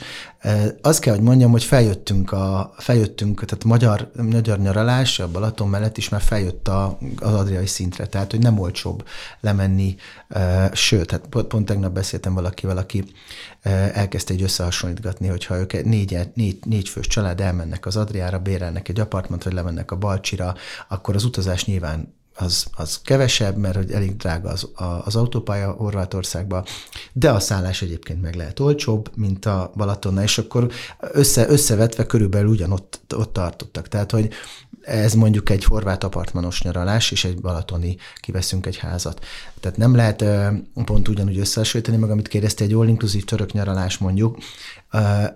Azt 0.82 1.00
kell, 1.00 1.14
hogy 1.14 1.22
mondjam, 1.22 1.50
hogy 1.50 1.64
feljöttünk, 1.64 2.32
a, 2.32 2.72
feljöttünk 2.76 3.44
tehát 3.44 3.64
magyar, 3.64 4.10
magyar 4.30 4.58
nyaralás 4.58 5.18
a 5.18 5.28
Balaton 5.28 5.68
mellett 5.68 5.96
is 5.96 6.08
már 6.08 6.20
feljött 6.20 6.68
a, 6.68 6.98
az 7.16 7.34
adriai 7.34 7.66
szintre, 7.66 8.06
tehát 8.06 8.30
hogy 8.30 8.40
nem 8.40 8.58
olcsóbb 8.58 9.04
lemenni, 9.40 9.96
sőt, 10.72 11.10
hát 11.10 11.26
pont, 11.30 11.46
pont 11.46 11.66
tegnap 11.66 11.92
beszéltem 11.92 12.34
valakivel, 12.34 12.76
aki 12.76 13.04
elkezdte 13.92 14.32
egy 14.32 14.42
összehasonlítgatni, 14.42 15.28
hogyha 15.28 15.58
ők 15.58 15.84
négy, 15.84 16.18
négy, 16.34 16.58
négy 16.64 16.88
fős 16.88 17.06
család 17.06 17.40
elmennek 17.40 17.86
az 17.86 17.96
Adriára, 17.96 18.38
bérelnek 18.38 18.88
egy 18.88 19.00
apartmant, 19.00 19.42
vagy 19.42 19.52
lemennek 19.52 19.90
a 19.90 19.96
Balcsira, 19.96 20.54
akkor 20.88 21.14
az 21.14 21.24
utazás 21.24 21.64
nyilván 21.64 22.16
az, 22.40 22.66
az 22.76 23.00
kevesebb, 23.02 23.56
mert 23.56 23.76
hogy 23.76 23.90
elég 23.90 24.16
drága 24.16 24.48
az, 24.48 24.68
az 25.04 25.16
autópálya 25.16 25.70
Horvátországba, 25.70 26.64
de 27.12 27.30
a 27.30 27.40
szállás 27.40 27.82
egyébként 27.82 28.22
meg 28.22 28.34
lehet 28.34 28.60
olcsóbb, 28.60 29.10
mint 29.14 29.46
a 29.46 29.72
Balatonnál, 29.76 30.24
és 30.24 30.38
akkor 30.38 30.70
össze, 30.98 31.48
összevetve 31.48 32.06
körülbelül 32.06 32.48
ugyanott 32.48 33.00
ott 33.14 33.32
tartottak. 33.32 33.88
Tehát, 33.88 34.10
hogy 34.10 34.28
ez 34.88 35.14
mondjuk 35.14 35.50
egy 35.50 35.64
horvát 35.64 36.04
apartmanos 36.04 36.62
nyaralás, 36.62 37.10
és 37.10 37.24
egy 37.24 37.40
balatoni 37.40 37.96
kiveszünk 38.20 38.66
egy 38.66 38.76
házat. 38.76 39.24
Tehát 39.60 39.76
nem 39.76 39.94
lehet 39.94 40.24
pont 40.84 41.08
ugyanúgy 41.08 41.38
összehasonlítani, 41.38 41.96
meg 41.96 42.10
amit 42.10 42.28
kérdezte, 42.28 42.64
egy 42.64 42.72
all-inclusive 42.72 43.24
török 43.24 43.52
nyaralás 43.52 43.98
mondjuk, 43.98 44.38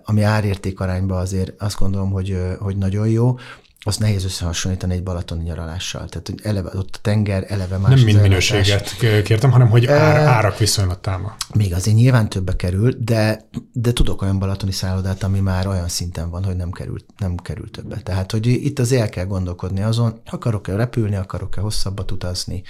ami 0.03 0.21
árérték 0.21 0.79
arányban 0.79 1.21
azért 1.21 1.61
azt 1.61 1.77
gondolom, 1.79 2.11
hogy, 2.11 2.37
hogy 2.59 2.77
nagyon 2.77 3.07
jó, 3.07 3.37
azt 3.85 3.99
nehéz 3.99 4.23
összehasonlítani 4.23 4.93
egy 4.93 5.03
balatoni 5.03 5.43
nyaralással. 5.43 6.09
Tehát 6.09 6.33
eleve 6.43 6.69
ott 6.73 6.95
a 6.95 6.99
tenger, 7.01 7.45
eleve 7.47 7.77
más. 7.77 7.89
Nem 7.89 8.03
mind 8.03 8.21
minőséget 8.21 8.95
kértem, 9.23 9.51
hanem 9.51 9.69
hogy 9.69 9.85
ár, 9.85 10.15
árak 10.15 10.57
viszonylatában. 10.57 11.33
Még 11.53 11.73
azért 11.73 11.95
nyilván 11.95 12.29
többe 12.29 12.55
kerül, 12.55 12.93
de, 12.99 13.49
de 13.71 13.93
tudok 13.93 14.21
olyan 14.21 14.39
balatoni 14.39 14.71
szállodát, 14.71 15.23
ami 15.23 15.39
már 15.39 15.67
olyan 15.67 15.87
szinten 15.87 16.29
van, 16.29 16.43
hogy 16.43 16.55
nem 16.55 16.71
kerül, 16.71 16.97
nem 17.17 17.35
kerül 17.35 17.71
többe. 17.71 17.97
Tehát, 17.97 18.31
hogy 18.31 18.47
itt 18.47 18.79
az 18.79 18.91
el 18.91 19.09
kell 19.09 19.25
gondolkodni 19.25 19.81
azon, 19.81 20.21
akarok-e 20.29 20.75
repülni, 20.75 21.15
akarok-e 21.15 21.61
hosszabbat 21.61 22.11
utazni, 22.11 22.63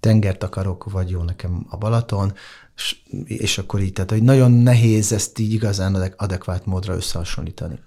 tengert 0.00 0.42
akarok, 0.42 0.90
vagy 0.90 1.10
jó 1.10 1.22
nekem 1.22 1.66
a 1.68 1.76
Balaton, 1.76 2.32
és, 2.76 2.96
és 3.24 3.58
akkor 3.58 3.80
így, 3.80 3.92
tehát 3.92 4.10
hogy 4.10 4.22
nagyon 4.22 4.50
nehéz 4.50 5.12
ezt 5.12 5.38
így 5.38 5.52
igazán 5.52 6.12
adekvát 6.16 6.66
módra 6.66 6.94
összehasonlítani. 6.94 7.78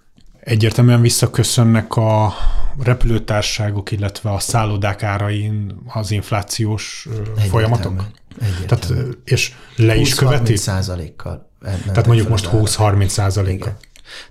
Egyértelműen 0.50 1.02
visszaköszönnek 1.02 1.96
a 1.96 2.34
repülőtárságok, 2.80 3.92
illetve 3.92 4.34
a 4.34 4.40
szállodák 4.40 5.04
árain 5.04 5.82
az 5.88 6.12
inflációs 6.12 7.08
Egyértelmű. 7.12 7.50
folyamatok? 7.50 8.04
Egyértelmű. 8.42 8.66
Tehát, 8.66 9.16
és 9.24 9.54
le 9.76 9.96
is 9.96 10.16
követi? 10.16 10.56
százalékkal. 10.56 11.50
Tehát 11.62 12.08
mondjuk 12.08 12.30
most 12.30 12.50
20-30 12.52 13.08
százalékkal. 13.08 13.78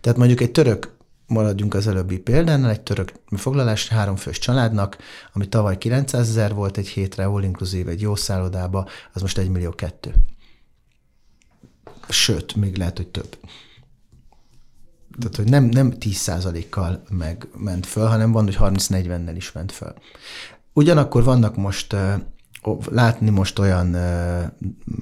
Tehát 0.01 0.19
mondjuk 0.19 0.41
egy 0.41 0.51
török 0.51 0.97
maradjunk 1.27 1.75
az 1.75 1.87
előbbi 1.87 2.19
példánál, 2.19 2.71
egy 2.71 2.81
török 2.81 3.13
foglalás 3.37 3.89
háromfős 3.89 4.39
családnak, 4.39 4.97
ami 5.33 5.49
tavaly 5.49 5.79
900 5.79 6.29
ezer 6.29 6.55
volt 6.55 6.77
egy 6.77 6.89
hétre, 6.89 7.25
all 7.25 7.43
inclusive 7.43 7.91
egy 7.91 8.01
jó 8.01 8.15
szállodába, 8.15 8.89
az 9.13 9.21
most 9.21 9.39
1 9.39 9.49
millió 9.51 9.71
kettő. 9.71 10.15
Sőt, 12.09 12.55
még 12.57 12.77
lehet, 12.77 12.97
hogy 12.97 13.09
több. 13.09 13.37
Tehát, 15.19 15.37
hogy 15.37 15.49
nem, 15.49 15.65
nem 15.65 15.93
10%-kal 16.01 17.03
meg 17.11 17.49
ment 17.57 17.87
föl, 17.87 18.07
hanem 18.07 18.33
van, 18.33 18.45
hogy 18.45 18.57
30-40-nel 18.61 19.35
is 19.37 19.53
ment 19.53 19.73
föl. 19.73 19.95
Ugyanakkor 20.73 21.25
vannak 21.25 21.57
most, 21.57 21.97
látni 22.91 23.31
most 23.31 23.59
olyan, 23.59 23.97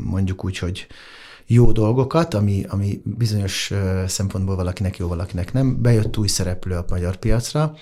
mondjuk 0.05 0.45
úgy, 0.45 0.59
hogy 0.59 0.87
jó 1.47 1.73
dolgokat, 1.73 2.35
ami, 2.35 2.65
ami 2.69 3.03
bizonyos 3.05 3.73
szempontból 4.07 4.57
valakinek 4.57 4.97
jó, 4.97 5.09
valakinek 5.09 5.53
nem. 5.53 5.83
Bejött 5.83 6.17
új 6.17 6.27
szereplő 6.27 6.77
a 6.77 6.85
magyar 6.89 7.17
piacra, 7.17 7.75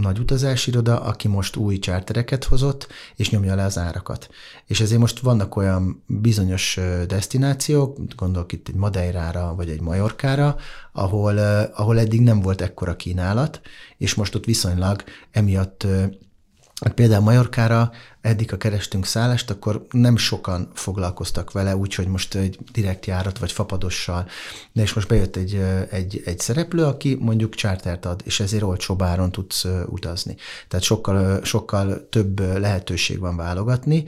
nagy 0.00 0.18
utazási 0.18 0.70
iroda, 0.70 1.00
aki 1.00 1.28
most 1.28 1.56
új 1.56 1.78
csártereket 1.78 2.44
hozott, 2.44 2.88
és 3.16 3.30
nyomja 3.30 3.54
le 3.54 3.64
az 3.64 3.78
árakat. 3.78 4.28
És 4.66 4.80
ezért 4.80 5.00
most 5.00 5.20
vannak 5.20 5.56
olyan 5.56 6.02
bizonyos 6.06 6.78
destinációk, 7.06 7.98
gondolok 8.16 8.52
itt 8.52 8.68
egy 8.68 8.74
Madeirára, 8.74 9.54
vagy 9.54 9.68
egy 9.68 9.80
Majorkára, 9.80 10.56
ahol, 10.92 11.38
ahol 11.74 11.98
eddig 11.98 12.20
nem 12.20 12.40
volt 12.40 12.60
ekkora 12.60 12.96
kínálat, 12.96 13.60
és 13.96 14.14
most 14.14 14.34
ott 14.34 14.44
viszonylag 14.44 15.04
emiatt 15.30 15.86
Hát 16.80 16.94
például 16.94 17.22
Majorkára 17.22 17.92
eddig, 18.24 18.50
ha 18.50 18.56
kerestünk 18.56 19.06
szállást, 19.06 19.50
akkor 19.50 19.86
nem 19.90 20.16
sokan 20.16 20.70
foglalkoztak 20.74 21.52
vele, 21.52 21.76
úgyhogy 21.76 22.06
most 22.06 22.34
egy 22.34 22.58
direkt 22.72 23.06
járat 23.06 23.38
vagy 23.38 23.52
fapadossal, 23.52 24.26
de 24.72 24.82
és 24.82 24.92
most 24.92 25.08
bejött 25.08 25.36
egy, 25.36 25.54
egy, 25.90 26.22
egy 26.24 26.38
szereplő, 26.38 26.84
aki 26.84 27.16
mondjuk 27.20 27.54
chartert 27.54 28.06
ad, 28.06 28.20
és 28.24 28.40
ezért 28.40 28.62
olcsóbb 28.62 29.02
áron 29.02 29.32
tudsz 29.32 29.66
utazni. 29.86 30.36
Tehát 30.68 30.84
sokkal, 30.84 31.44
sokkal 31.44 32.08
több 32.10 32.40
lehetőség 32.40 33.18
van 33.18 33.36
válogatni, 33.36 34.04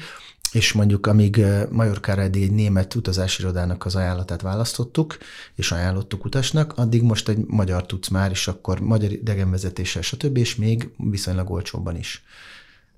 és 0.52 0.73
mondjuk 0.73 1.06
amíg 1.06 1.44
Majorkára 1.70 2.23
eddig 2.23 2.42
egy 2.42 2.52
német 2.52 2.94
utazási 2.94 3.44
az 3.78 3.96
ajánlatát 3.96 4.42
választottuk, 4.42 5.16
és 5.54 5.73
ajánlottuk 5.73 6.25
utasnak, 6.25 6.73
addig 6.76 7.02
most 7.02 7.28
egy 7.28 7.38
magyar 7.46 7.87
tudsz 7.87 8.08
már, 8.08 8.30
és 8.30 8.49
akkor 8.49 8.80
magyar 8.80 9.12
idegenvezetéssel, 9.12 10.02
stb., 10.02 10.37
és 10.37 10.56
még 10.56 10.88
viszonylag 10.96 11.50
olcsóbban 11.50 11.96
is. 11.96 12.25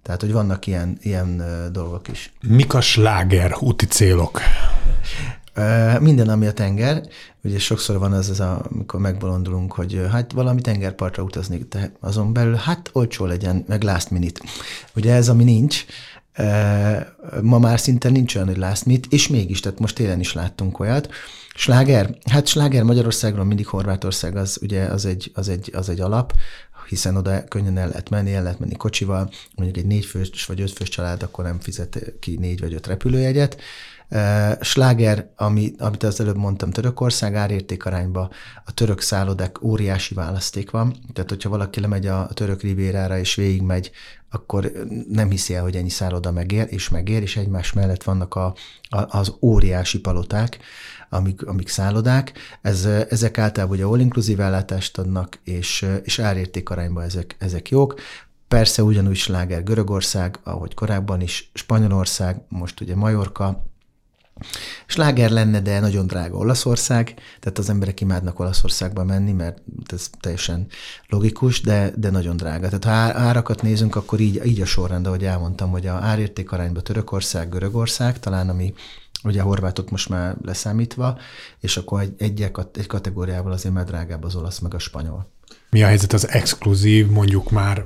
Tehát, 0.09 0.23
hogy 0.23 0.33
vannak 0.33 0.67
ilyen, 0.67 0.99
ilyen 1.03 1.43
dolgok 1.73 2.09
is. 2.09 2.33
Mik 2.41 2.75
a 2.75 2.81
sláger 2.81 3.57
úti 3.61 3.87
célok? 3.87 4.41
Minden, 6.01 6.29
ami 6.29 6.47
a 6.47 6.53
tenger, 6.53 7.03
ugye 7.45 7.59
sokszor 7.59 7.99
van 7.99 8.13
az, 8.13 8.29
az 8.29 8.41
a, 8.41 8.67
amikor 8.73 9.01
megbolondulunk, 9.01 9.73
hogy 9.73 10.01
hát 10.11 10.33
valami 10.33 10.61
tengerpartra 10.61 11.23
utazni, 11.23 11.67
de 11.71 11.93
azon 12.01 12.33
belül 12.33 12.55
hát 12.55 12.91
olcsó 12.93 13.25
legyen, 13.25 13.65
meg 13.67 13.83
last 13.83 14.11
minute. 14.11 14.41
Ugye 14.97 15.15
ez, 15.15 15.29
ami 15.29 15.45
nincs, 15.45 15.85
ma 17.43 17.59
már 17.59 17.81
szinte 17.81 18.09
nincs 18.09 18.35
olyan, 18.35 18.47
hogy 18.47 18.57
last 18.57 18.85
minute, 18.85 19.09
és 19.11 19.29
mégis, 19.29 19.61
tehát 19.61 19.79
most 19.79 19.95
télen 19.95 20.21
is 20.21 20.33
láttunk 20.33 20.79
olyat. 20.79 21.09
Sláger, 21.55 22.19
hát 22.31 22.47
sláger 22.47 22.83
Magyarországról 22.83 23.45
mindig 23.45 23.67
Horvátország, 23.67 24.37
az 24.37 24.59
ugye 24.63 24.83
az 24.83 25.05
egy, 25.05 25.31
az 25.35 25.49
egy, 25.49 25.71
az 25.75 25.89
egy 25.89 26.01
alap, 26.01 26.33
hiszen 26.89 27.17
oda 27.17 27.45
könnyen 27.45 27.79
el 27.79 27.89
lehet 27.89 28.11
menni, 28.11 28.35
el 28.35 28.43
lehet 28.43 28.59
menni 28.59 28.77
kocsival, 28.77 29.31
mondjuk 29.55 29.79
egy 29.79 29.87
négyfős 29.87 30.47
vagy 30.47 30.61
ötfős 30.61 30.89
család 30.89 31.23
akkor 31.23 31.45
nem 31.45 31.61
fizet 31.61 32.13
ki 32.21 32.37
négy 32.41 32.61
vagy 32.61 32.75
öt 32.75 32.87
repülőjegyet. 32.87 33.61
Sláger, 34.61 35.31
ami, 35.37 35.73
amit 35.79 36.03
az 36.03 36.21
előbb 36.21 36.37
mondtam, 36.37 36.71
Törökország 36.71 37.35
árérték 37.35 37.85
arányba, 37.85 38.31
a 38.65 38.75
török 38.75 39.01
szállodák 39.01 39.63
óriási 39.63 40.15
választék 40.15 40.71
van, 40.71 40.95
tehát 41.13 41.31
hogyha 41.31 41.49
valaki 41.49 41.81
lemegy 41.81 42.07
a 42.07 42.29
török 42.35 42.63
rivérára 42.63 43.19
és 43.19 43.35
végigmegy, 43.35 43.91
akkor 44.31 44.73
nem 45.09 45.31
hiszi 45.31 45.55
el, 45.55 45.63
hogy 45.63 45.77
ennyi 45.77 45.89
szálloda 45.89 46.33
megér, 46.33 46.67
és 46.71 46.89
megér, 46.89 47.23
és 47.23 47.37
egymás 47.37 47.73
mellett 47.73 48.03
vannak 48.03 48.35
a, 48.35 48.55
a, 48.89 49.19
az 49.19 49.35
óriási 49.41 50.01
paloták, 50.01 50.59
amik, 51.09 51.47
amik 51.47 51.69
szállodák. 51.69 52.33
Ez, 52.63 52.85
ezek 52.85 53.39
általában 53.39 53.77
ugye 53.77 53.85
all-inclusive 53.85 54.45
ellátást 54.45 54.99
adnak, 54.99 55.39
és, 55.45 55.87
és 56.03 56.19
árérték 56.19 56.71
arányban 56.71 57.05
ezek, 57.05 57.37
ezek 57.39 57.69
jók. 57.69 57.95
Persze 58.49 58.83
ugyanúgy 58.83 59.17
sláger 59.17 59.63
Görögország, 59.63 60.39
ahogy 60.43 60.75
korábban 60.75 61.21
is, 61.21 61.51
Spanyolország, 61.55 62.41
most 62.49 62.81
ugye 62.81 62.95
Majorka, 62.95 63.67
Sláger 64.99 65.31
lenne, 65.31 65.61
de 65.61 65.81
nagyon 65.81 66.07
drága 66.07 66.37
Olaszország, 66.37 67.15
tehát 67.41 67.59
az 67.59 67.69
emberek 67.71 68.01
imádnak 68.01 68.41
Olaszországba 68.41 69.05
menni, 69.05 69.33
mert 69.33 69.59
ez 69.87 70.11
teljesen 70.21 70.67
logikus, 71.09 71.61
de, 71.61 71.93
de 71.97 72.11
nagyon 72.11 72.37
drága. 72.37 72.69
Tehát 72.69 72.85
ha 72.85 73.21
árakat 73.21 73.63
nézünk, 73.63 73.97
akkor 73.97 74.21
így, 74.21 74.47
így 74.47 74.61
a 74.61 74.65
sorrend, 74.65 75.07
ahogy 75.07 75.25
elmondtam, 75.25 75.71
hogy 75.71 75.87
a 75.87 75.93
árérték 75.93 76.53
arányba 76.53 76.81
Törökország, 76.81 77.49
Görögország, 77.49 78.19
talán 78.19 78.49
ami 78.49 78.75
ugye 79.25 79.41
a 79.41 79.45
horvátot 79.45 79.91
most 79.91 80.09
már 80.09 80.37
leszámítva, 80.43 81.19
és 81.61 81.77
akkor 81.77 82.01
egy, 82.01 82.13
egy, 82.19 82.51
egy 82.73 82.87
kategóriával 82.87 83.53
azért 83.53 83.75
már 83.75 83.85
drágább 83.85 84.25
az 84.25 84.35
olasz, 84.35 84.59
meg 84.59 84.75
a 84.75 84.79
spanyol. 84.79 85.27
Mi 85.71 85.83
a 85.83 85.87
helyzet 85.87 86.13
az 86.13 86.29
exkluzív, 86.29 87.07
mondjuk 87.07 87.51
már 87.51 87.85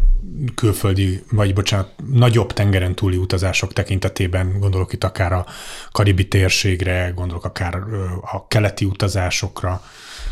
külföldi, 0.54 1.22
vagy 1.30 1.54
bocsánat, 1.54 1.92
nagyobb 2.12 2.52
tengeren 2.52 2.94
túli 2.94 3.16
utazások 3.16 3.72
tekintetében, 3.72 4.58
gondolok 4.58 4.92
itt 4.92 5.04
akár 5.04 5.32
a 5.32 5.46
karibi 5.92 6.28
térségre, 6.28 7.12
gondolok 7.14 7.44
akár 7.44 7.74
a 8.20 8.46
keleti 8.48 8.84
utazásokra, 8.84 9.82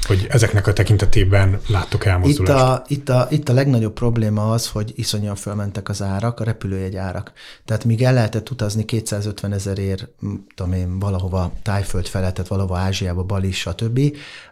hogy 0.07 0.27
ezeknek 0.29 0.67
a 0.67 0.73
tekintetében 0.73 1.61
láttok 1.69 2.05
elmozdulást? 2.05 2.91
Itt 2.91 3.09
a, 3.09 3.23
itt, 3.23 3.25
a, 3.25 3.27
itt 3.31 3.49
a 3.49 3.53
legnagyobb 3.53 3.93
probléma 3.93 4.53
az, 4.53 4.69
hogy 4.69 4.93
iszonyan 4.95 5.35
fölmentek 5.35 5.89
az 5.89 6.03
árak, 6.03 6.41
a 6.41 6.45
repülőjegy 6.45 6.97
árak. 6.97 7.33
Tehát 7.65 7.85
míg 7.85 8.03
el 8.03 8.15
lehetett 8.15 8.51
utazni 8.51 8.85
250 8.85 9.53
ezerért, 9.53 10.09
tudom 10.55 10.73
én, 10.73 10.99
valahova 10.99 11.53
Tájföld 11.63 12.07
felett, 12.07 12.35
tehát 12.35 12.51
valahova 12.51 12.79
Ázsiába, 12.79 13.23
Bali, 13.23 13.53
stb., 13.53 14.01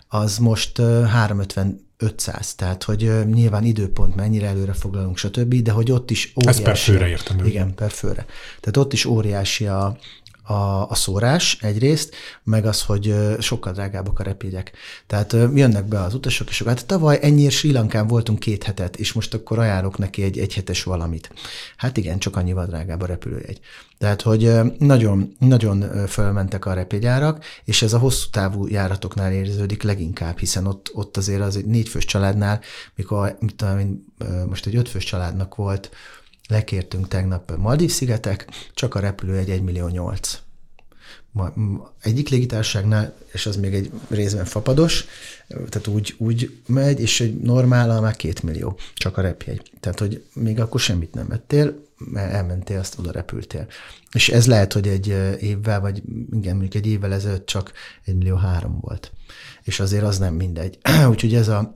az 0.09 0.39
most 0.39 0.81
350 1.07 1.88
500, 1.99 2.55
tehát 2.55 2.83
hogy 2.83 3.27
nyilván 3.27 3.65
időpont 3.65 4.15
mennyire 4.15 4.47
előre 4.47 4.73
foglalunk, 4.73 5.17
stb., 5.17 5.55
de 5.55 5.71
hogy 5.71 5.91
ott 5.91 6.11
is 6.11 6.33
óriási... 6.37 6.59
Ez 6.59 6.65
per 6.65 6.77
főre 6.77 7.09
értem. 7.09 7.45
Igen, 7.45 7.75
per 7.75 7.91
főre. 7.91 8.27
Tehát 8.61 8.77
ott 8.77 8.93
is 8.93 9.05
óriási 9.05 9.67
a, 9.67 9.99
a, 10.49 10.91
a 10.91 10.95
szórás 10.95 11.59
egyrészt, 11.61 12.15
meg 12.43 12.67
az, 12.67 12.83
hogy 12.83 13.15
sokkal 13.39 13.73
drágábbak 13.73 14.19
a 14.19 14.23
repégyek. 14.23 14.73
Tehát 15.07 15.33
jönnek 15.33 15.85
be 15.85 16.01
az 16.01 16.15
utasok, 16.15 16.49
és 16.49 16.63
hát 16.63 16.87
tavaly 16.87 17.19
ennyiért 17.23 17.55
Sri 17.55 17.73
Lankán 17.73 18.07
voltunk 18.07 18.39
két 18.39 18.63
hetet, 18.63 18.97
és 18.97 19.13
most 19.13 19.35
akkor 19.35 19.59
ajánlok 19.59 19.99
neki 19.99 20.23
egy 20.23 20.39
egyhetes 20.39 20.83
valamit. 20.83 21.31
Hát 21.77 21.97
igen, 21.97 22.19
csak 22.19 22.37
annyival 22.37 22.67
drágább 22.67 23.01
a 23.01 23.07
repülőjegy. 23.07 23.61
Tehát, 23.99 24.23
hogy 24.23 24.53
nagyon, 24.79 25.37
nagyon 25.39 26.07
fölmentek 26.07 26.67
a 26.67 26.73
repégyárak, 26.73 27.45
és 27.65 27.83
ez 27.83 27.93
a 27.93 27.99
hosszú 27.99 28.31
távú 28.31 28.67
járatoknál 28.67 29.33
érződik 29.33 29.83
leginkább, 29.83 30.39
hiszen 30.39 30.67
ott, 30.67 30.91
ott 30.93 31.17
azért 31.17 31.41
az 31.41 31.57
egy 31.57 31.67
négyfős 31.67 32.05
családnál, 32.05 32.61
mikor 32.95 33.37
mit 33.41 33.55
tudom, 33.55 34.05
most 34.49 34.67
egy 34.67 34.77
ötfős 34.77 35.05
családnak 35.05 35.55
volt 35.55 35.91
lekértünk 36.49 37.09
tegnap 37.09 37.57
Maldív-szigetek, 37.57 38.49
csak 38.75 38.95
a 38.95 39.01
repülő 39.01 39.37
egy 39.37 39.51
1 39.51 39.63
millió 39.63 39.89
8. 39.89 40.39
Egyik 42.03 42.29
légitárságnál, 42.29 43.17
és 43.33 43.47
az 43.47 43.57
még 43.57 43.75
egy 43.75 43.91
részben 44.09 44.45
fapados, 44.45 45.05
tehát 45.49 45.87
úgy, 45.87 46.15
úgy 46.19 46.61
megy, 46.67 47.01
és 47.01 47.21
egy 47.21 47.37
normál 47.37 48.01
már 48.01 48.17
két 48.17 48.43
millió, 48.43 48.79
csak 48.95 49.17
a 49.17 49.21
repjegy. 49.21 49.73
Tehát, 49.81 49.99
hogy 49.99 50.25
még 50.33 50.61
akkor 50.61 50.81
semmit 50.81 51.15
nem 51.15 51.29
vettél, 51.29 51.87
mert 51.99 52.33
elmentél, 52.33 52.79
azt 52.79 52.99
oda 52.99 53.11
repültél. 53.11 53.67
És 54.13 54.29
ez 54.29 54.47
lehet, 54.47 54.73
hogy 54.73 54.89
egy 54.89 55.07
évvel, 55.41 55.81
vagy 55.81 56.03
igen, 56.33 56.57
mondjuk 56.57 56.75
egy 56.75 56.87
évvel 56.87 57.13
ezelőtt 57.13 57.47
csak 57.47 57.73
egy 58.05 58.17
millió 58.17 58.37
három 58.37 58.79
volt. 58.81 59.13
És 59.63 59.81
azért 59.81 60.05
az 60.05 60.19
nem 60.19 60.35
mindegy. 60.35 60.79
Úgyhogy 61.11 61.35
ez 61.35 61.49
a, 61.49 61.73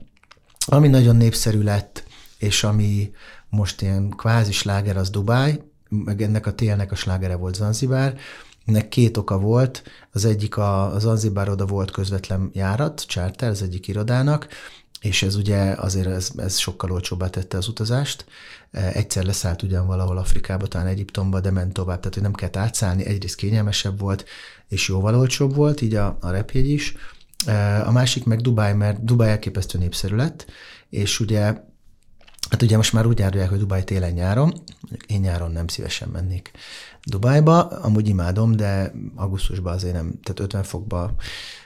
ami 0.65 0.87
nagyon 0.87 1.15
népszerű 1.15 1.61
lett, 1.61 2.03
és 2.37 2.63
ami, 2.63 3.11
most 3.53 3.81
ilyen 3.81 4.09
kvázi 4.09 4.51
sláger 4.51 4.97
az 4.97 5.09
Dubáj, 5.09 5.61
meg 5.89 6.21
ennek 6.21 6.45
a 6.45 6.53
télnek 6.53 6.91
a 6.91 6.95
slágere 6.95 7.35
volt 7.35 7.55
Zanzibár, 7.55 8.17
ennek 8.65 8.87
két 8.87 9.17
oka 9.17 9.39
volt, 9.39 9.83
az 10.11 10.25
egyik 10.25 10.57
a, 10.57 10.93
a 10.93 10.99
Zanzibár 10.99 11.49
oda 11.49 11.65
volt 11.65 11.91
közvetlen 11.91 12.49
járat, 12.53 13.03
charter, 13.07 13.49
az 13.49 13.61
egyik 13.61 13.87
irodának, 13.87 14.47
és 15.01 15.23
ez 15.23 15.35
ugye 15.35 15.61
azért 15.61 16.07
ez, 16.07 16.31
ez 16.37 16.57
sokkal 16.57 16.91
olcsóbbá 16.91 17.29
tette 17.29 17.57
az 17.57 17.67
utazást. 17.67 18.25
Egyszer 18.71 19.23
leszállt 19.23 19.61
ugyan 19.61 19.87
valahol 19.87 20.17
Afrikába, 20.17 20.67
talán 20.67 20.87
Egyiptomba, 20.87 21.39
de 21.39 21.51
ment 21.51 21.73
tovább, 21.73 21.99
tehát 21.99 22.13
hogy 22.13 22.23
nem 22.23 22.33
kellett 22.33 22.57
átszállni, 22.57 23.05
egyrészt 23.05 23.35
kényelmesebb 23.35 23.99
volt, 23.99 24.25
és 24.67 24.87
jóval 24.87 25.15
olcsóbb 25.15 25.55
volt, 25.55 25.81
így 25.81 25.95
a, 25.95 26.17
a 26.21 26.29
repjegy 26.29 26.69
is. 26.69 26.95
A 27.85 27.91
másik 27.91 28.25
meg 28.25 28.41
Dubáj, 28.41 28.73
mert 28.73 29.03
Dubáj 29.03 29.29
elképesztő 29.29 29.77
népszerű 29.77 30.15
lett, 30.15 30.45
és 30.89 31.19
ugye 31.19 31.53
Hát 32.53 32.61
ugye 32.61 32.77
most 32.77 32.93
már 32.93 33.05
úgy 33.05 33.19
járják, 33.19 33.49
hogy 33.49 33.57
Dubáj 33.57 33.83
télen-nyáron, 33.83 34.53
én 35.07 35.19
nyáron 35.19 35.51
nem 35.51 35.67
szívesen 35.67 36.09
mennék 36.09 36.51
Dubájba, 37.03 37.67
amúgy 37.67 38.07
imádom, 38.07 38.55
de 38.55 38.93
augusztusban 39.15 39.73
azért 39.73 39.93
nem, 39.93 40.19
tehát 40.23 40.39
50 40.39 40.63
fokba 40.63 41.13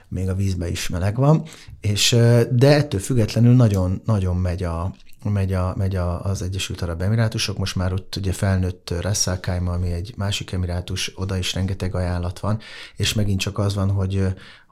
még 0.08 0.29
a 0.29 0.36
vízbe 0.36 0.70
is 0.70 0.89
meleg 0.89 1.15
van, 1.15 1.44
és, 1.82 2.10
de 2.51 2.75
ettől 2.75 3.00
függetlenül 3.00 3.56
nagyon, 3.56 4.01
nagyon 4.06 4.36
megy 4.36 4.63
a, 4.63 4.94
megy, 5.24 5.53
a, 5.53 5.74
megy 5.77 5.96
a, 5.96 6.22
az 6.24 6.41
Egyesült 6.41 6.82
Arab 6.82 7.01
Emirátusok, 7.01 7.58
most 7.58 7.75
már 7.75 7.94
ott 7.94 8.15
ugye 8.15 8.32
felnőtt 8.32 8.94
Ressakáima, 9.01 9.72
ami 9.72 9.91
egy 9.91 10.13
másik 10.17 10.51
emirátus, 10.51 11.12
oda 11.15 11.38
is 11.38 11.53
rengeteg 11.53 11.96
ajánlat 11.96 12.39
van, 12.39 12.60
és 12.96 13.13
megint 13.13 13.39
csak 13.39 13.58
az 13.58 13.75
van, 13.75 13.91
hogy, 13.91 14.24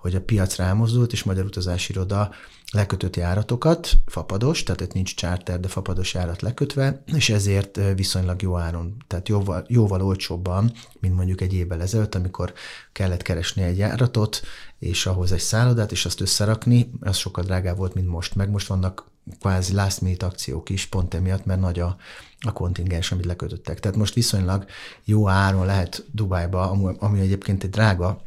hogy 0.06 0.16
a 0.16 0.22
piac 0.22 0.56
rámozdult, 0.56 1.12
és 1.12 1.24
Magyar 1.24 1.46
Utazási 1.46 1.92
Iroda 1.92 2.32
lekötött 2.72 3.16
járatokat, 3.16 3.92
fapados, 4.06 4.64
tehát 4.64 4.82
itt 4.82 4.94
nincs 4.94 5.16
charter, 5.16 5.60
de 5.60 5.68
fapados 5.68 6.14
járat 6.14 6.42
lekötve, 6.42 7.04
és 7.06 7.30
ezért 7.30 7.80
viszonylag 7.96 8.42
jó 8.42 8.58
áron, 8.58 8.98
tehát 9.08 9.28
jóval, 9.28 9.66
jóval 9.68 10.02
olcsóbban, 10.02 10.72
mint 11.00 11.16
mondjuk 11.16 11.42
egy 11.42 11.54
évvel 11.54 11.82
ezelőtt, 11.82 12.16
amikor 12.16 12.54
kellett 12.92 13.22
keresni 13.22 13.64
egy 13.64 13.78
járatot, 13.78 14.42
és 14.80 15.06
ahhoz 15.06 15.32
egy 15.32 15.40
szállodát, 15.40 15.92
és 15.92 16.06
azt 16.06 16.22
összerakni, 16.22 16.92
az 17.00 17.18
sokkal 17.18 17.44
drágább 17.44 17.78
volt, 17.78 17.94
mint 17.94 18.08
most. 18.08 18.36
Meg 18.36 18.50
most 18.50 18.68
vannak 18.68 19.06
kvázi 19.40 19.74
last 19.74 20.02
minute 20.02 20.26
akciók 20.26 20.70
is, 20.70 20.86
pont 20.86 21.14
emiatt, 21.14 21.46
mert 21.46 21.60
nagy 21.60 21.80
a, 21.80 21.98
a 22.40 22.52
kontingens, 22.52 23.12
amit 23.12 23.26
lekötöttek. 23.26 23.80
Tehát 23.80 23.98
most 23.98 24.14
viszonylag 24.14 24.66
jó 25.04 25.30
áron 25.30 25.66
lehet 25.66 26.06
Dubájba, 26.12 26.70
ami, 27.00 27.20
egyébként 27.20 27.64
egy 27.64 27.70
drága 27.70 28.24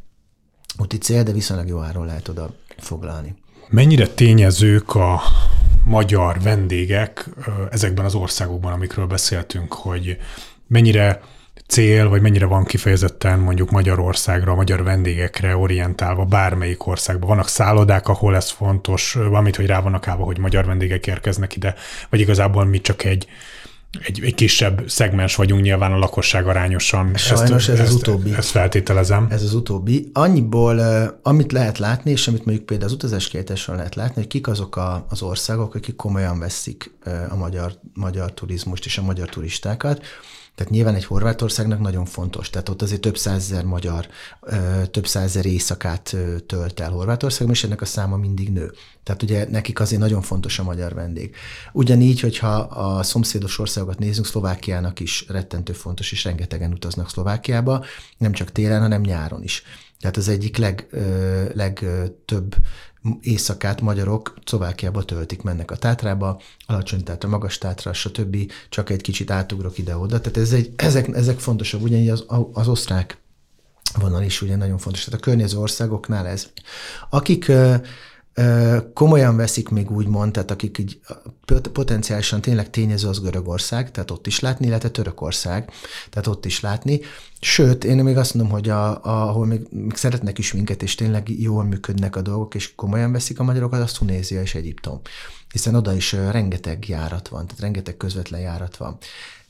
úti 0.79 0.97
cél, 0.97 1.23
de 1.23 1.31
viszonylag 1.31 1.67
jó 1.67 1.79
áron 1.81 2.05
lehet 2.05 2.27
oda 2.27 2.53
foglalni. 2.77 3.35
Mennyire 3.69 4.07
tényezők 4.07 4.95
a 4.95 5.21
magyar 5.85 6.41
vendégek 6.41 7.29
ezekben 7.71 8.05
az 8.05 8.15
országokban, 8.15 8.73
amikről 8.73 9.05
beszéltünk, 9.05 9.73
hogy 9.73 10.17
mennyire 10.67 11.21
cél, 11.67 12.09
vagy 12.09 12.21
mennyire 12.21 12.45
van 12.45 12.63
kifejezetten 12.63 13.39
mondjuk 13.39 13.71
Magyarországra, 13.71 14.55
magyar 14.55 14.83
vendégekre 14.83 15.57
orientálva 15.57 16.25
bármelyik 16.25 16.87
országban? 16.87 17.29
Vannak 17.29 17.47
szállodák, 17.47 18.07
ahol 18.07 18.35
ez 18.35 18.49
fontos, 18.49 19.13
valamit, 19.13 19.55
hogy 19.55 19.65
rá 19.65 19.79
vannak 19.81 20.07
állva, 20.07 20.23
hogy 20.23 20.37
magyar 20.37 20.65
vendégek 20.65 21.07
érkeznek 21.07 21.55
ide, 21.55 21.75
vagy 22.09 22.19
igazából 22.19 22.65
mi 22.65 22.81
csak 22.81 23.03
egy, 23.03 23.27
egy, 23.99 24.23
egy 24.23 24.35
kisebb 24.35 24.89
szegmens 24.89 25.35
vagyunk 25.35 25.61
nyilván 25.61 25.91
a 25.91 25.97
lakosság 25.97 26.47
arányosan. 26.47 27.15
Sajnos 27.15 27.67
ezt, 27.67 27.79
ez 27.79 27.79
ezt, 27.79 27.89
az 27.89 27.95
utóbbi. 27.95 28.33
Ezt 28.33 28.49
feltételezem. 28.49 29.27
Ez 29.29 29.43
az 29.43 29.53
utóbbi. 29.53 30.09
Annyiból, 30.13 30.79
amit 31.23 31.51
lehet 31.51 31.77
látni, 31.77 32.11
és 32.11 32.27
amit 32.27 32.45
mondjuk 32.45 32.65
például 32.65 32.89
az 32.89 32.95
utazáskérdésről 32.95 33.75
lehet 33.75 33.95
látni, 33.95 34.21
hogy 34.21 34.27
kik 34.27 34.47
azok 34.47 34.75
a, 34.75 35.05
az 35.09 35.21
országok, 35.21 35.75
akik 35.75 35.95
komolyan 35.95 36.39
veszik 36.39 36.91
a 37.29 37.35
magyar, 37.35 37.73
magyar 37.93 38.33
turizmust 38.33 38.85
és 38.85 38.97
a 38.97 39.01
magyar 39.01 39.29
turistákat, 39.29 40.01
tehát 40.59 40.73
nyilván 40.73 40.95
egy 40.95 41.05
Horvátországnak 41.05 41.79
nagyon 41.79 42.05
fontos, 42.05 42.49
tehát 42.49 42.69
ott 42.69 42.81
azért 42.81 43.01
több 43.01 43.17
százezer 43.17 43.63
magyar, 43.63 44.07
több 44.91 45.07
százezer 45.07 45.45
éjszakát 45.45 46.15
tölt 46.45 46.79
el 46.79 46.91
Horvátországban, 46.91 47.55
és 47.55 47.63
ennek 47.63 47.81
a 47.81 47.85
száma 47.85 48.17
mindig 48.17 48.51
nő. 48.51 48.71
Tehát 49.03 49.23
ugye 49.23 49.49
nekik 49.49 49.79
azért 49.79 50.01
nagyon 50.01 50.21
fontos 50.21 50.59
a 50.59 50.63
magyar 50.63 50.93
vendég. 50.93 51.35
Ugyanígy, 51.73 52.19
hogyha 52.19 52.55
a 52.57 53.03
szomszédos 53.03 53.59
országokat 53.59 53.99
nézzünk, 53.99 54.25
Szlovákiának 54.25 54.99
is 54.99 55.25
rettentő 55.27 55.73
fontos, 55.73 56.11
és 56.11 56.23
rengetegen 56.23 56.71
utaznak 56.71 57.09
Szlovákiába, 57.09 57.85
nem 58.17 58.31
csak 58.31 58.51
télen, 58.51 58.81
hanem 58.81 59.01
nyáron 59.01 59.43
is. 59.43 59.63
Tehát 59.99 60.17
az 60.17 60.27
egyik 60.27 60.57
leg, 60.57 60.87
legtöbb 61.53 62.55
éjszakát 63.21 63.81
magyarok 63.81 64.33
Szlovákiába 64.45 65.03
töltik, 65.03 65.41
mennek 65.41 65.71
a 65.71 65.75
Tátrába, 65.75 66.41
alacsony 66.65 67.03
tátra, 67.03 67.29
magas 67.29 67.57
tátra, 67.57 67.93
stb. 67.93 68.51
Csak 68.69 68.89
egy 68.89 69.01
kicsit 69.01 69.31
átugrok 69.31 69.77
ide-oda. 69.77 70.19
Tehát 70.19 70.37
ez 70.37 70.51
egy, 70.51 70.73
ezek, 70.75 71.07
ezek 71.07 71.39
fontosabb, 71.39 71.81
ugyanígy 71.81 72.09
az, 72.09 72.25
az 72.53 72.67
osztrák 72.67 73.17
vonal 73.99 74.23
is 74.23 74.41
ugye 74.41 74.55
nagyon 74.55 74.77
fontos. 74.77 75.03
Tehát 75.03 75.19
a 75.19 75.23
környező 75.23 75.57
országoknál 75.57 76.27
ez. 76.27 76.47
Akik 77.09 77.51
komolyan 78.93 79.35
veszik 79.35 79.69
még 79.69 79.91
úgy 79.91 80.07
tehát 80.31 80.51
akik 80.51 80.77
így 80.77 80.99
potenciálisan 81.73 82.41
tényleg 82.41 82.69
tényező 82.69 83.07
az 83.07 83.21
Görögország, 83.21 83.91
tehát 83.91 84.11
ott 84.11 84.27
is 84.27 84.39
látni, 84.39 84.67
illetve 84.67 84.89
Törökország, 84.89 85.71
tehát 86.09 86.27
ott 86.27 86.45
is 86.45 86.59
látni. 86.59 86.99
Sőt, 87.39 87.83
én 87.83 88.03
még 88.03 88.17
azt 88.17 88.33
mondom, 88.33 88.53
hogy 88.53 88.69
a, 88.69 88.89
a, 88.89 89.27
ahol 89.27 89.45
még, 89.45 89.67
még 89.69 89.95
szeretnek 89.95 90.37
is 90.37 90.53
minket, 90.53 90.83
és 90.83 90.95
tényleg 90.95 91.39
jól 91.39 91.63
működnek 91.63 92.15
a 92.15 92.21
dolgok, 92.21 92.55
és 92.55 92.75
komolyan 92.75 93.11
veszik 93.11 93.39
a 93.39 93.43
magyarokat, 93.43 93.81
az 93.81 93.91
Tunézia 93.91 94.41
és 94.41 94.55
Egyiptom. 94.55 95.01
Hiszen 95.51 95.75
oda 95.75 95.95
is 95.95 96.11
rengeteg 96.11 96.87
járat 96.87 97.27
van, 97.27 97.45
tehát 97.45 97.61
rengeteg 97.61 97.97
közvetlen 97.97 98.41
járat 98.41 98.77
van. 98.77 98.97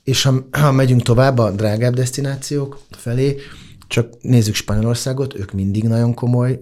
És 0.03 0.23
ha, 0.23 0.33
ha 0.51 0.71
megyünk 0.71 1.01
tovább 1.01 1.37
a 1.37 1.51
drágább 1.51 1.93
destinációk 1.93 2.79
felé, 2.89 3.35
csak 3.89 4.21
nézzük 4.21 4.55
Spanyolországot, 4.55 5.35
ők 5.35 5.51
mindig 5.51 5.83
nagyon 5.83 6.13
komoly, 6.13 6.59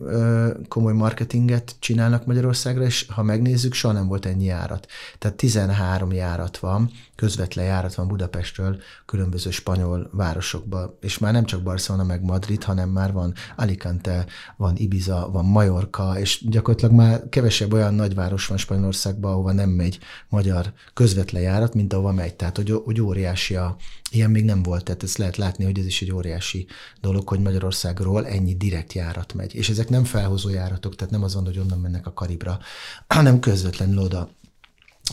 komoly 0.67 0.93
marketinget 0.93 1.75
csinálnak 1.79 2.25
Magyarországra, 2.25 2.83
és 2.83 3.05
ha 3.09 3.23
megnézzük, 3.23 3.73
soha 3.73 3.93
nem 3.93 4.07
volt 4.07 4.25
ennyi 4.25 4.45
járat. 4.45 4.87
Tehát 5.17 5.37
13 5.37 6.11
járat 6.11 6.57
van, 6.57 6.91
közvetlen 7.17 7.65
járat 7.65 7.95
van 7.95 8.07
Budapestről 8.07 8.81
különböző 9.05 9.49
spanyol 9.49 10.09
városokba, 10.11 10.97
és 11.01 11.17
már 11.17 11.33
nem 11.33 11.45
csak 11.45 11.63
Barcelona 11.63 12.03
meg 12.03 12.23
Madrid, 12.23 12.63
hanem 12.63 12.89
már 12.89 13.11
van 13.11 13.33
Alicante, 13.55 14.25
van 14.57 14.75
Ibiza, 14.75 15.29
van 15.31 15.45
Majorka, 15.45 16.19
és 16.19 16.43
gyakorlatilag 16.49 16.95
már 16.95 17.29
kevesebb 17.29 17.73
olyan 17.73 17.93
nagyváros 17.93 18.47
van 18.47 18.57
Spanyolországban, 18.57 19.31
ahova 19.31 19.51
nem 19.51 19.69
megy 19.69 19.99
magyar 20.29 20.73
közvetlen 20.93 21.41
járat, 21.41 21.73
mint 21.73 21.93
ahova 21.93 22.11
megy. 22.11 22.35
Tehát, 22.35 22.55
hogy, 22.55 22.81
hogy 22.85 23.01
óriási 23.01 23.55
a, 23.55 23.75
ilyen 24.11 24.31
még 24.31 24.43
nem 24.43 24.63
volt, 24.63 24.83
tehát 24.83 25.03
ezt 25.03 25.17
lehet 25.17 25.37
látni, 25.37 25.63
hogy 25.63 25.79
ez 25.79 25.85
is 25.85 26.01
egy 26.01 26.11
óriási 26.11 26.67
dolog, 27.01 27.27
hogy 27.27 27.39
Magyarországról 27.39 28.27
ennyi 28.27 28.55
direkt 28.55 28.93
járat 28.93 29.33
megy. 29.33 29.55
És 29.55 29.69
ezek 29.69 29.89
nem 29.89 30.03
felhozó 30.03 30.49
járatok, 30.49 30.95
tehát 30.95 31.13
nem 31.13 31.23
az 31.23 31.33
van, 31.33 31.45
hogy 31.45 31.59
onnan 31.59 31.79
mennek 31.79 32.05
a 32.07 32.13
Karibra, 32.13 32.59
hanem 33.07 33.39
közvetlenül 33.39 33.97
oda 33.97 34.29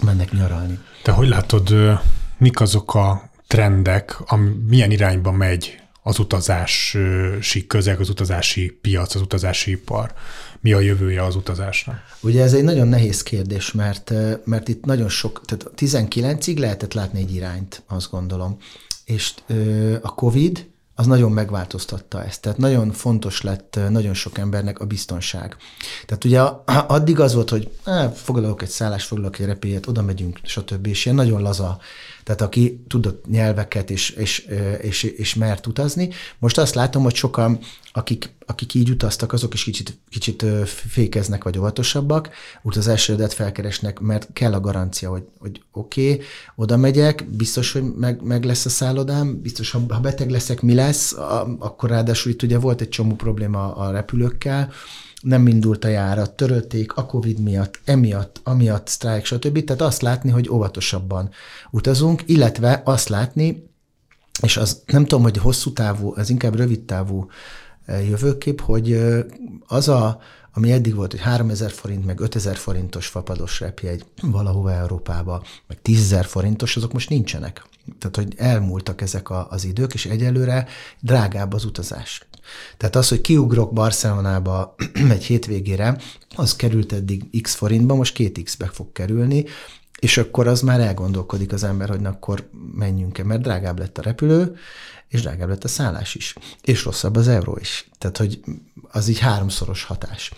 mennek 0.02 0.32
nyaralni. 0.32 0.78
Te 1.02 1.12
hogy 1.12 1.28
látod, 1.28 1.74
mik 2.38 2.60
azok 2.60 2.94
a 2.94 3.30
trendek, 3.46 4.16
ami, 4.26 4.50
milyen 4.68 4.90
irányba 4.90 5.32
megy 5.32 5.78
az 6.02 6.18
utazási 6.18 7.66
közeg, 7.66 8.00
az 8.00 8.08
utazási 8.08 8.78
piac, 8.80 9.14
az 9.14 9.20
utazási 9.20 9.70
ipar? 9.70 10.12
Mi 10.60 10.72
a 10.72 10.80
jövője 10.80 11.22
az 11.22 11.36
utazásnak? 11.36 11.96
Ugye 12.20 12.42
ez 12.42 12.52
egy 12.52 12.64
nagyon 12.64 12.88
nehéz 12.88 13.22
kérdés, 13.22 13.72
mert, 13.72 14.12
mert 14.44 14.68
itt 14.68 14.84
nagyon 14.84 15.08
sok, 15.08 15.40
tehát 15.44 15.70
19-ig 15.76 16.58
lehetett 16.58 16.94
látni 16.94 17.20
egy 17.20 17.34
irányt, 17.34 17.82
azt 17.86 18.10
gondolom. 18.10 18.56
És 19.04 19.34
a 20.02 20.14
COVID 20.14 20.66
az 20.94 21.06
nagyon 21.06 21.32
megváltoztatta 21.32 22.24
ezt. 22.24 22.40
Tehát 22.40 22.58
nagyon 22.58 22.92
fontos 22.92 23.42
lett 23.42 23.78
nagyon 23.88 24.14
sok 24.14 24.38
embernek 24.38 24.78
a 24.78 24.84
biztonság. 24.84 25.56
Tehát 26.06 26.24
ugye 26.24 26.40
addig 26.86 27.20
az 27.20 27.34
volt, 27.34 27.50
hogy 27.50 27.70
foglalok 28.14 28.62
egy 28.62 28.68
szállást, 28.68 29.06
foglalok 29.06 29.38
egy 29.38 29.46
repélyet, 29.46 29.86
oda 29.86 30.02
megyünk, 30.02 30.40
stb. 30.42 30.86
És 30.86 31.04
ilyen 31.04 31.16
nagyon 31.16 31.42
laza 31.42 31.78
tehát 32.24 32.40
aki 32.40 32.84
tudott 32.88 33.26
nyelveket 33.26 33.90
és, 33.90 34.10
és, 34.10 34.48
és, 34.80 35.02
és 35.02 35.34
mert 35.34 35.66
utazni. 35.66 36.08
Most 36.38 36.58
azt 36.58 36.74
látom, 36.74 37.02
hogy 37.02 37.14
sokan, 37.14 37.58
akik, 37.96 38.34
akik 38.46 38.74
így 38.74 38.90
utaztak, 38.90 39.32
azok 39.32 39.54
is 39.54 39.64
kicsit, 39.64 39.98
kicsit 40.08 40.44
fékeznek 40.64 41.44
vagy 41.44 41.58
óvatosabbak, 41.58 42.30
utazás 42.62 43.08
eredet 43.08 43.32
felkeresnek, 43.32 44.00
mert 44.00 44.28
kell 44.32 44.52
a 44.52 44.60
garancia, 44.60 45.10
hogy, 45.10 45.24
hogy 45.38 45.62
oké, 45.72 46.12
okay, 46.12 46.24
oda 46.56 46.76
megyek, 46.76 47.28
biztos, 47.30 47.72
hogy 47.72 47.94
meg, 47.94 48.22
meg 48.22 48.44
lesz 48.44 48.64
a 48.64 48.68
szállodám, 48.68 49.40
biztos, 49.40 49.70
ha, 49.70 49.80
ha 49.88 50.00
beteg 50.00 50.30
leszek, 50.30 50.60
mi 50.60 50.74
lesz, 50.74 51.12
a, 51.12 51.56
akkor 51.58 51.90
ráadásul 51.90 52.32
itt 52.32 52.42
ugye 52.42 52.58
volt 52.58 52.80
egy 52.80 52.88
csomó 52.88 53.14
probléma 53.14 53.74
a 53.74 53.90
repülőkkel, 53.90 54.72
nem 55.20 55.46
indult 55.46 55.84
a 55.84 55.88
járat, 55.88 56.36
törölték 56.36 56.92
a 56.92 57.06
Covid 57.06 57.38
miatt, 57.38 57.80
emiatt, 57.84 58.40
amiatt, 58.42 58.88
sztrájk, 58.88 59.24
stb. 59.24 59.64
Tehát 59.64 59.82
azt 59.82 60.02
látni, 60.02 60.30
hogy 60.30 60.48
óvatosabban 60.48 61.30
utazunk, 61.70 62.22
illetve 62.26 62.82
azt 62.84 63.08
látni, 63.08 63.72
és 64.42 64.56
az 64.56 64.82
nem 64.86 65.02
tudom, 65.02 65.22
hogy 65.22 65.36
hosszú 65.36 65.72
távú, 65.72 66.12
az 66.16 66.30
inkább 66.30 66.56
rövid 66.56 66.80
távú 66.80 67.26
jövőkép, 67.86 68.60
hogy 68.60 68.98
az 69.66 69.88
a, 69.88 70.20
ami 70.52 70.72
eddig 70.72 70.94
volt, 70.94 71.10
hogy 71.10 71.20
3000 71.20 71.70
forint, 71.70 72.04
meg 72.04 72.20
5000 72.20 72.56
forintos 72.56 73.06
fapados 73.06 73.60
repjegy 73.60 74.04
valahova 74.22 74.72
Európába, 74.72 75.42
meg 75.66 75.82
10 75.82 76.16
forintos, 76.22 76.76
azok 76.76 76.92
most 76.92 77.08
nincsenek. 77.08 77.66
Tehát, 77.98 78.16
hogy 78.16 78.34
elmúltak 78.36 79.00
ezek 79.00 79.30
a, 79.30 79.46
az 79.50 79.64
idők, 79.64 79.94
és 79.94 80.06
egyelőre 80.06 80.66
drágább 81.00 81.52
az 81.52 81.64
utazás. 81.64 82.26
Tehát 82.76 82.96
az, 82.96 83.08
hogy 83.08 83.20
kiugrok 83.20 83.72
Barcelonába 83.72 84.74
egy 85.10 85.24
hétvégére, 85.24 85.98
az 86.34 86.56
került 86.56 86.92
eddig 86.92 87.40
x 87.40 87.54
forintba, 87.54 87.94
most 87.94 88.14
két 88.14 88.42
x-be 88.42 88.66
fog 88.66 88.92
kerülni, 88.92 89.44
és 90.04 90.16
akkor 90.16 90.46
az 90.46 90.60
már 90.60 90.80
elgondolkodik 90.80 91.52
az 91.52 91.64
ember, 91.64 91.88
hogy 91.88 92.00
na, 92.00 92.08
akkor 92.08 92.48
menjünk-e, 92.74 93.24
mert 93.24 93.40
drágább 93.40 93.78
lett 93.78 93.98
a 93.98 94.02
repülő, 94.02 94.56
és 95.08 95.20
drágább 95.20 95.48
lett 95.48 95.64
a 95.64 95.68
szállás 95.68 96.14
is, 96.14 96.34
és 96.62 96.84
rosszabb 96.84 97.16
az 97.16 97.28
euró 97.28 97.56
is. 97.60 97.88
Tehát, 97.98 98.16
hogy 98.16 98.40
az 98.90 99.08
így 99.08 99.18
háromszoros 99.18 99.84
hatás. 99.84 100.32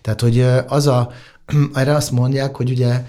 Tehát, 0.00 0.20
hogy 0.20 0.40
az 0.66 0.86
a, 0.86 1.12
erre 1.74 1.94
azt 1.94 2.10
mondják, 2.10 2.56
hogy 2.56 2.70
ugye 2.70 3.04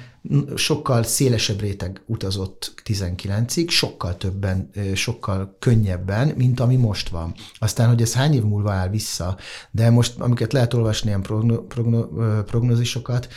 sokkal 0.55 1.03
szélesebb 1.03 1.59
réteg 1.59 2.01
utazott 2.05 2.73
19-ig, 2.85 3.69
sokkal 3.69 4.17
többen, 4.17 4.69
sokkal 4.93 5.55
könnyebben, 5.59 6.27
mint 6.27 6.59
ami 6.59 6.75
most 6.75 7.09
van. 7.09 7.33
Aztán, 7.59 7.87
hogy 7.87 8.01
ez 8.01 8.13
hány 8.13 8.33
év 8.33 8.43
múlva 8.43 8.71
áll 8.71 8.89
vissza, 8.89 9.37
de 9.71 9.89
most, 9.89 10.19
amiket 10.19 10.53
lehet 10.53 10.73
olvasni, 10.73 11.07
ilyen 11.07 11.21
progno, 11.21 11.61
progno, 11.61 12.07
prognózisokat, 12.43 13.27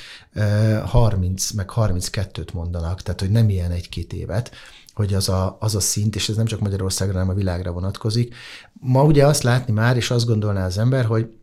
30 0.85 1.51
meg 1.51 1.71
32-t 1.75 2.53
mondanak, 2.53 3.03
tehát, 3.03 3.21
hogy 3.21 3.31
nem 3.31 3.49
ilyen 3.49 3.71
egy-két 3.71 4.13
évet, 4.13 4.51
hogy 4.95 5.15
az 5.15 5.29
a, 5.29 5.57
az 5.61 5.75
a 5.75 5.81
szint, 5.81 6.15
és 6.15 6.29
ez 6.29 6.37
nem 6.37 6.47
csak 6.47 6.61
Magyarországra, 6.61 7.13
hanem 7.13 7.29
a 7.29 7.35
világra 7.35 7.73
vonatkozik. 7.73 8.35
Ma 8.73 9.05
ugye 9.05 9.27
azt 9.27 9.43
látni 9.43 9.73
már, 9.73 9.97
és 9.97 10.11
azt 10.11 10.27
gondolná 10.27 10.67
az 10.67 10.79
ember, 10.79 11.05
hogy 11.05 11.35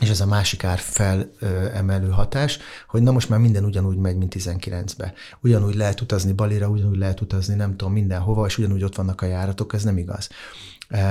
és 0.00 0.08
ez 0.08 0.20
a 0.20 0.26
másik 0.26 0.64
ár 0.64 0.78
felemelő 0.78 2.08
hatás, 2.08 2.58
hogy 2.88 3.02
na 3.02 3.12
most 3.12 3.28
már 3.28 3.38
minden 3.38 3.64
ugyanúgy 3.64 3.96
megy, 3.96 4.16
mint 4.16 4.34
19-be. 4.38 5.12
Ugyanúgy 5.40 5.74
lehet 5.74 6.00
utazni 6.00 6.32
Balira, 6.32 6.68
ugyanúgy 6.68 6.98
lehet 6.98 7.20
utazni 7.20 7.54
nem 7.54 7.76
tudom 7.76 7.92
mindenhova, 7.92 8.46
és 8.46 8.58
ugyanúgy 8.58 8.82
ott 8.82 8.96
vannak 8.96 9.20
a 9.20 9.26
járatok, 9.26 9.74
ez 9.74 9.82
nem 9.82 9.98
igaz. 9.98 10.28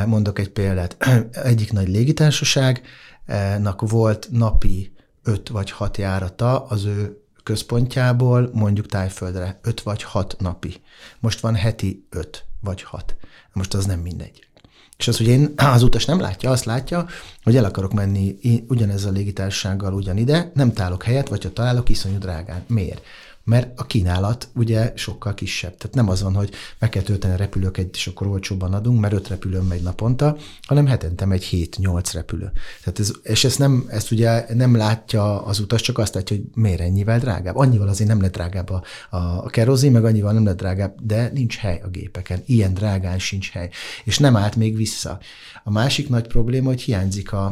Mondok 0.05 0.39
egy 0.39 0.49
példát. 0.49 0.97
Egyik 1.43 1.71
nagy 1.71 1.87
légitársaságnak 1.87 3.81
volt 3.89 4.27
napi 4.31 4.93
5 5.23 5.49
vagy 5.49 5.71
6 5.71 5.97
járata 5.97 6.65
az 6.65 6.83
ő 6.85 7.17
központjából 7.43 8.49
mondjuk 8.53 8.85
Tájföldre 8.85 9.59
5 9.61 9.81
vagy 9.81 10.03
6 10.03 10.35
napi. 10.39 10.81
Most 11.19 11.39
van 11.39 11.55
heti 11.55 12.07
5 12.09 12.45
vagy 12.59 12.83
6. 12.83 13.15
Most 13.53 13.73
az 13.73 13.85
nem 13.85 13.99
mindegy. 13.99 14.47
És 14.97 15.07
az, 15.07 15.17
hogy 15.17 15.27
én, 15.27 15.53
az 15.75 15.83
utas 15.83 16.05
nem 16.05 16.19
látja, 16.19 16.51
azt 16.51 16.65
látja, 16.65 17.05
hogy 17.43 17.55
el 17.55 17.65
akarok 17.65 17.93
menni 17.93 18.35
ugyanezzel 18.67 19.09
a 19.09 19.13
légitársasággal 19.13 19.93
ugyanide, 19.93 20.51
nem 20.53 20.73
találok 20.73 21.03
helyet, 21.03 21.29
vagy 21.29 21.43
ha 21.43 21.53
találok, 21.53 21.89
iszonyú 21.89 22.17
drágán. 22.17 22.63
Miért? 22.67 23.01
Mert 23.43 23.79
a 23.79 23.85
kínálat 23.85 24.47
ugye 24.55 24.91
sokkal 24.95 25.33
kisebb. 25.33 25.77
Tehát 25.77 25.95
nem 25.95 26.09
az 26.09 26.21
van, 26.21 26.33
hogy 26.33 26.51
meg 26.79 26.89
kell 26.89 27.01
tölteni 27.01 27.33
a 27.33 27.37
repülőket, 27.37 27.95
és 27.95 28.07
akkor 28.07 28.27
olcsóban 28.27 28.73
adunk, 28.73 28.99
mert 28.99 29.13
öt 29.13 29.27
repülő 29.27 29.59
megy 29.59 29.81
naponta, 29.81 30.37
hanem 30.67 30.85
hetente 30.85 31.25
megy 31.25 31.47
7-8 31.51 32.09
repülő. 32.13 32.51
Tehát 32.83 32.99
ez, 32.99 33.11
és 33.23 33.43
ezt, 33.43 33.59
nem, 33.59 33.85
ezt 33.87 34.11
ugye 34.11 34.45
nem 34.53 34.75
látja 34.75 35.45
az 35.45 35.59
utas, 35.59 35.81
csak 35.81 35.97
azt 35.97 36.13
látja, 36.13 36.35
hogy 36.35 36.45
miért 36.53 36.79
ennyivel 36.79 37.19
drágább. 37.19 37.55
Annyival 37.55 37.87
azért 37.87 38.09
nem 38.09 38.21
lett 38.21 38.33
drágább 38.33 38.69
a, 38.69 38.83
a, 39.09 39.17
a 39.17 39.49
kerozin, 39.49 39.91
meg 39.91 40.05
annyival 40.05 40.33
nem 40.33 40.45
lett 40.45 40.57
drágább, 40.57 40.95
de 41.01 41.29
nincs 41.33 41.57
hely 41.57 41.81
a 41.83 41.87
gépeken. 41.87 42.43
Ilyen 42.45 42.73
drágán 42.73 43.19
sincs 43.19 43.51
hely. 43.51 43.69
És 44.03 44.17
nem 44.17 44.35
állt 44.35 44.55
még 44.55 44.75
vissza. 44.75 45.19
A 45.63 45.71
másik 45.71 46.09
nagy 46.09 46.27
probléma, 46.27 46.67
hogy 46.67 46.81
hiányzik 46.81 47.33
a, 47.33 47.45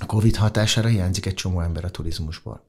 a 0.00 0.06
COVID 0.06 0.36
hatására 0.36 0.88
hiányzik 0.88 1.26
egy 1.26 1.34
csomó 1.34 1.60
ember 1.60 1.84
a 1.84 1.90
turizmusból. 1.90 2.66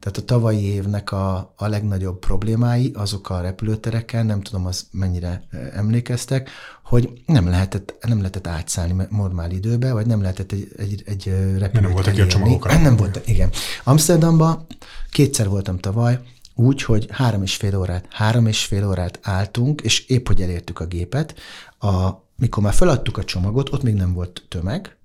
Tehát 0.00 0.18
a 0.18 0.24
tavalyi 0.24 0.64
évnek 0.64 1.12
a, 1.12 1.52
a 1.56 1.66
legnagyobb 1.66 2.18
problémái 2.18 2.92
azok 2.94 3.30
a 3.30 3.40
repülőtereken, 3.40 4.26
nem 4.26 4.40
tudom, 4.40 4.66
az 4.66 4.86
mennyire 4.90 5.46
emlékeztek, 5.74 6.50
hogy 6.84 7.22
nem 7.26 7.48
lehetett, 7.48 7.94
nem 8.06 8.18
lehetett 8.18 8.46
átszállni 8.46 9.06
normál 9.10 9.50
időbe, 9.50 9.92
vagy 9.92 10.06
nem 10.06 10.20
lehetett 10.20 10.52
egy, 10.52 10.68
egy, 10.76 11.02
egy 11.06 11.24
repülőt 11.58 11.72
Nem 11.72 11.92
voltak 11.92 12.18
a 12.18 12.26
csomagok. 12.26 12.80
Nem 12.80 12.96
volt, 12.96 13.20
igen. 13.26 13.50
Amsterdamba 13.84 14.66
kétszer 15.10 15.48
voltam 15.48 15.78
tavaly, 15.78 16.20
úgy, 16.54 16.82
hogy 16.82 17.06
három 17.10 17.42
és 17.42 17.56
fél 17.56 17.76
órát, 17.76 18.06
három 18.10 18.46
és 18.46 18.64
fél 18.64 18.88
órát 18.88 19.18
álltunk, 19.22 19.80
és 19.80 20.06
épp, 20.06 20.26
hogy 20.26 20.40
elértük 20.40 20.80
a 20.80 20.86
gépet, 20.86 21.34
a, 21.78 22.10
mikor 22.36 22.62
már 22.62 22.74
feladtuk 22.74 23.18
a 23.18 23.24
csomagot, 23.24 23.72
ott 23.72 23.82
még 23.82 23.94
nem 23.94 24.12
volt 24.12 24.44
tömeg, 24.48 24.96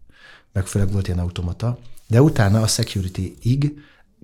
meg 0.54 0.65
főleg 0.65 0.91
volt 0.91 1.08
ilyen 1.08 1.19
automata, 1.19 1.80
de 2.08 2.21
utána 2.21 2.62
a 2.62 2.67
security-ig 2.67 3.73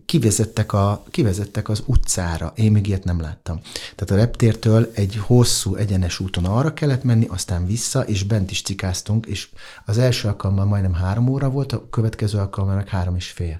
kivezettek, 0.05 0.73
a, 0.73 1.03
kivezettek 1.11 1.69
az 1.69 1.83
utcára. 1.85 2.53
Én 2.55 2.71
még 2.71 2.87
ilyet 2.87 3.03
nem 3.03 3.19
láttam. 3.21 3.59
Tehát 3.95 4.11
a 4.11 4.25
reptértől 4.25 4.91
egy 4.93 5.15
hosszú, 5.15 5.75
egyenes 5.75 6.19
úton 6.19 6.45
arra 6.45 6.73
kellett 6.73 7.03
menni, 7.03 7.25
aztán 7.25 7.65
vissza, 7.65 8.01
és 8.01 8.23
bent 8.23 8.51
is 8.51 8.61
cikáztunk, 8.61 9.25
és 9.25 9.49
az 9.85 9.97
első 9.97 10.27
alkalommal 10.27 10.65
majdnem 10.65 10.93
három 10.93 11.27
óra 11.27 11.49
volt, 11.49 11.71
a 11.71 11.89
következő 11.89 12.37
alkalommal 12.37 12.75
meg 12.75 12.87
három 12.87 13.15
és 13.15 13.29
fél. 13.31 13.59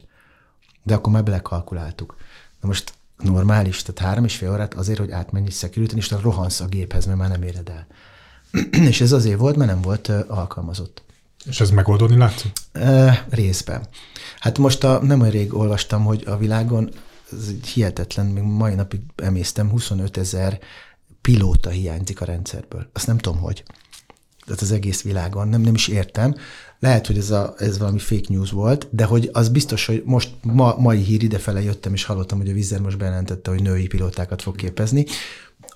De 0.83 0.93
akkor 0.93 1.13
már 1.13 1.23
belekalkuláltuk. 1.23 2.15
Na 2.61 2.67
most 2.67 2.93
normális, 3.17 3.81
tehát 3.81 4.01
három 4.01 4.23
és 4.23 4.35
fél 4.35 4.51
órát 4.51 4.73
azért, 4.73 4.99
hogy 4.99 5.11
átmenj 5.11 5.49
security 5.49 5.95
és 5.95 6.11
rohansz 6.11 6.59
a 6.59 6.65
géphez, 6.65 7.05
mert 7.05 7.17
már 7.17 7.29
nem 7.29 7.43
éred 7.43 7.69
el. 7.69 7.87
és 8.89 9.01
ez 9.01 9.11
azért 9.11 9.39
volt, 9.39 9.55
mert 9.55 9.71
nem 9.71 9.81
volt 9.81 10.07
alkalmazott. 10.27 11.03
És 11.45 11.61
ez 11.61 11.69
megoldódni 11.69 12.17
látszik? 12.17 12.51
E, 12.71 13.25
részben. 13.29 13.87
Hát 14.39 14.57
most 14.57 14.83
a, 14.83 15.03
nem 15.03 15.19
olyan 15.19 15.31
rég 15.31 15.53
olvastam, 15.53 16.03
hogy 16.03 16.23
a 16.25 16.37
világon, 16.37 16.89
ez 17.31 17.51
hihetetlen, 17.73 18.25
még 18.25 18.43
mai 18.43 18.73
napig 18.73 19.01
emésztem, 19.15 19.69
25 19.69 20.17
ezer 20.17 20.59
pilóta 21.21 21.69
hiányzik 21.69 22.21
a 22.21 22.25
rendszerből. 22.25 22.89
Azt 22.93 23.07
nem 23.07 23.17
tudom, 23.17 23.39
hogy. 23.39 23.63
Tehát 24.45 24.61
az 24.61 24.71
egész 24.71 25.01
világon, 25.01 25.47
nem, 25.47 25.61
nem 25.61 25.73
is 25.73 25.87
értem. 25.87 26.35
Lehet, 26.79 27.07
hogy 27.07 27.17
ez, 27.17 27.31
a, 27.31 27.53
ez 27.57 27.77
valami 27.77 27.99
fake 27.99 28.25
news 28.27 28.51
volt, 28.51 28.87
de 28.91 29.05
hogy 29.05 29.29
az 29.33 29.49
biztos, 29.49 29.85
hogy 29.85 30.01
most 30.05 30.29
ma, 30.41 30.75
mai 30.77 31.01
hír 31.01 31.23
idefele 31.23 31.61
jöttem, 31.61 31.93
és 31.93 32.03
hallottam, 32.03 32.37
hogy 32.37 32.49
a 32.49 32.53
Vizer 32.53 32.79
most 32.79 32.97
bejelentette, 32.97 33.49
hogy 33.49 33.61
női 33.61 33.87
pilótákat 33.87 34.41
fog 34.41 34.55
képezni, 34.55 35.05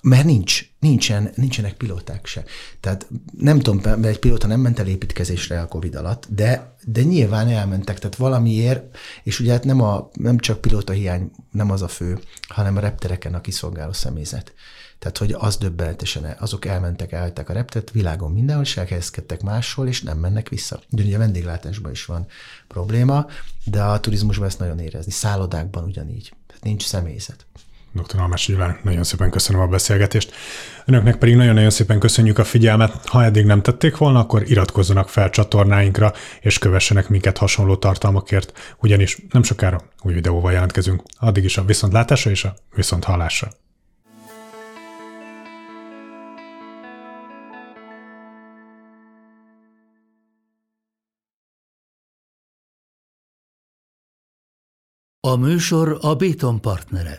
mert 0.02 0.24
nincs, 0.24 0.70
nincsen, 0.78 1.30
nincsenek 1.34 1.74
pilóták 1.74 2.26
se. 2.26 2.44
Tehát 2.80 3.08
nem 3.38 3.58
tudom, 3.58 3.80
mert 3.84 4.04
egy 4.04 4.18
pilóta 4.18 4.46
nem 4.46 4.60
ment 4.60 4.78
el 4.78 4.86
építkezésre 4.86 5.60
a 5.60 5.68
Covid 5.68 5.94
alatt, 5.94 6.26
de, 6.28 6.74
de 6.84 7.02
nyilván 7.02 7.48
elmentek, 7.48 7.98
tehát 7.98 8.16
valamiért, 8.16 8.96
és 9.22 9.40
ugye 9.40 9.52
hát 9.52 9.64
nem, 9.64 9.80
a, 9.80 10.10
nem 10.12 10.38
csak 10.38 10.60
pilóta 10.60 10.92
hiány, 10.92 11.30
nem 11.50 11.70
az 11.70 11.82
a 11.82 11.88
fő, 11.88 12.18
hanem 12.48 12.76
a 12.76 12.80
reptereken 12.80 13.34
a 13.34 13.40
kiszolgáló 13.40 13.92
személyzet. 13.92 14.52
Tehát, 14.98 15.18
hogy 15.18 15.32
az 15.38 15.56
döbbenetesen, 15.56 16.36
azok 16.38 16.64
elmentek, 16.64 17.12
elhagyták 17.12 17.48
a 17.48 17.52
reptet, 17.52 17.90
világon 17.90 18.32
mindenhol, 18.32 18.64
és 18.64 18.76
elhelyezkedtek 18.76 19.42
máshol, 19.42 19.88
és 19.88 20.02
nem 20.02 20.18
mennek 20.18 20.48
vissza. 20.48 20.80
Ugyanúgy 20.90 21.14
a 21.14 21.18
vendéglátásban 21.18 21.90
is 21.92 22.04
van 22.04 22.26
probléma, 22.68 23.26
de 23.64 23.82
a 23.82 24.00
turizmusban 24.00 24.46
ezt 24.46 24.58
nagyon 24.58 24.78
érezni. 24.78 25.12
Szállodákban 25.12 25.84
ugyanígy. 25.84 26.32
Tehát 26.46 26.62
nincs 26.64 26.86
személyzet. 26.86 27.46
Dr. 27.92 28.20
Almás 28.20 28.48
Iván, 28.48 28.78
nagyon 28.82 29.04
szépen 29.04 29.30
köszönöm 29.30 29.62
a 29.62 29.66
beszélgetést. 29.66 30.34
Önöknek 30.84 31.16
pedig 31.16 31.36
nagyon-nagyon 31.36 31.70
szépen 31.70 31.98
köszönjük 31.98 32.38
a 32.38 32.44
figyelmet. 32.44 33.08
Ha 33.08 33.24
eddig 33.24 33.44
nem 33.44 33.62
tették 33.62 33.96
volna, 33.96 34.18
akkor 34.18 34.50
iratkozzanak 34.50 35.08
fel 35.08 35.30
csatornáinkra, 35.30 36.12
és 36.40 36.58
kövessenek 36.58 37.08
minket 37.08 37.38
hasonló 37.38 37.76
tartalmakért, 37.76 38.74
ugyanis 38.78 39.18
nem 39.30 39.42
sokára 39.42 39.80
új 40.02 40.12
videóval 40.12 40.52
jelentkezünk. 40.52 41.02
Addig 41.18 41.44
is 41.44 41.56
a 41.56 41.64
viszontlátásra 41.64 42.30
és 42.30 42.44
a 42.44 42.54
viszont 42.74 43.04
hallásra. 43.04 43.48
A 55.20 55.36
műsor 55.36 55.98
a 56.00 56.14
Béton 56.14 56.60
partnere. 56.60 57.18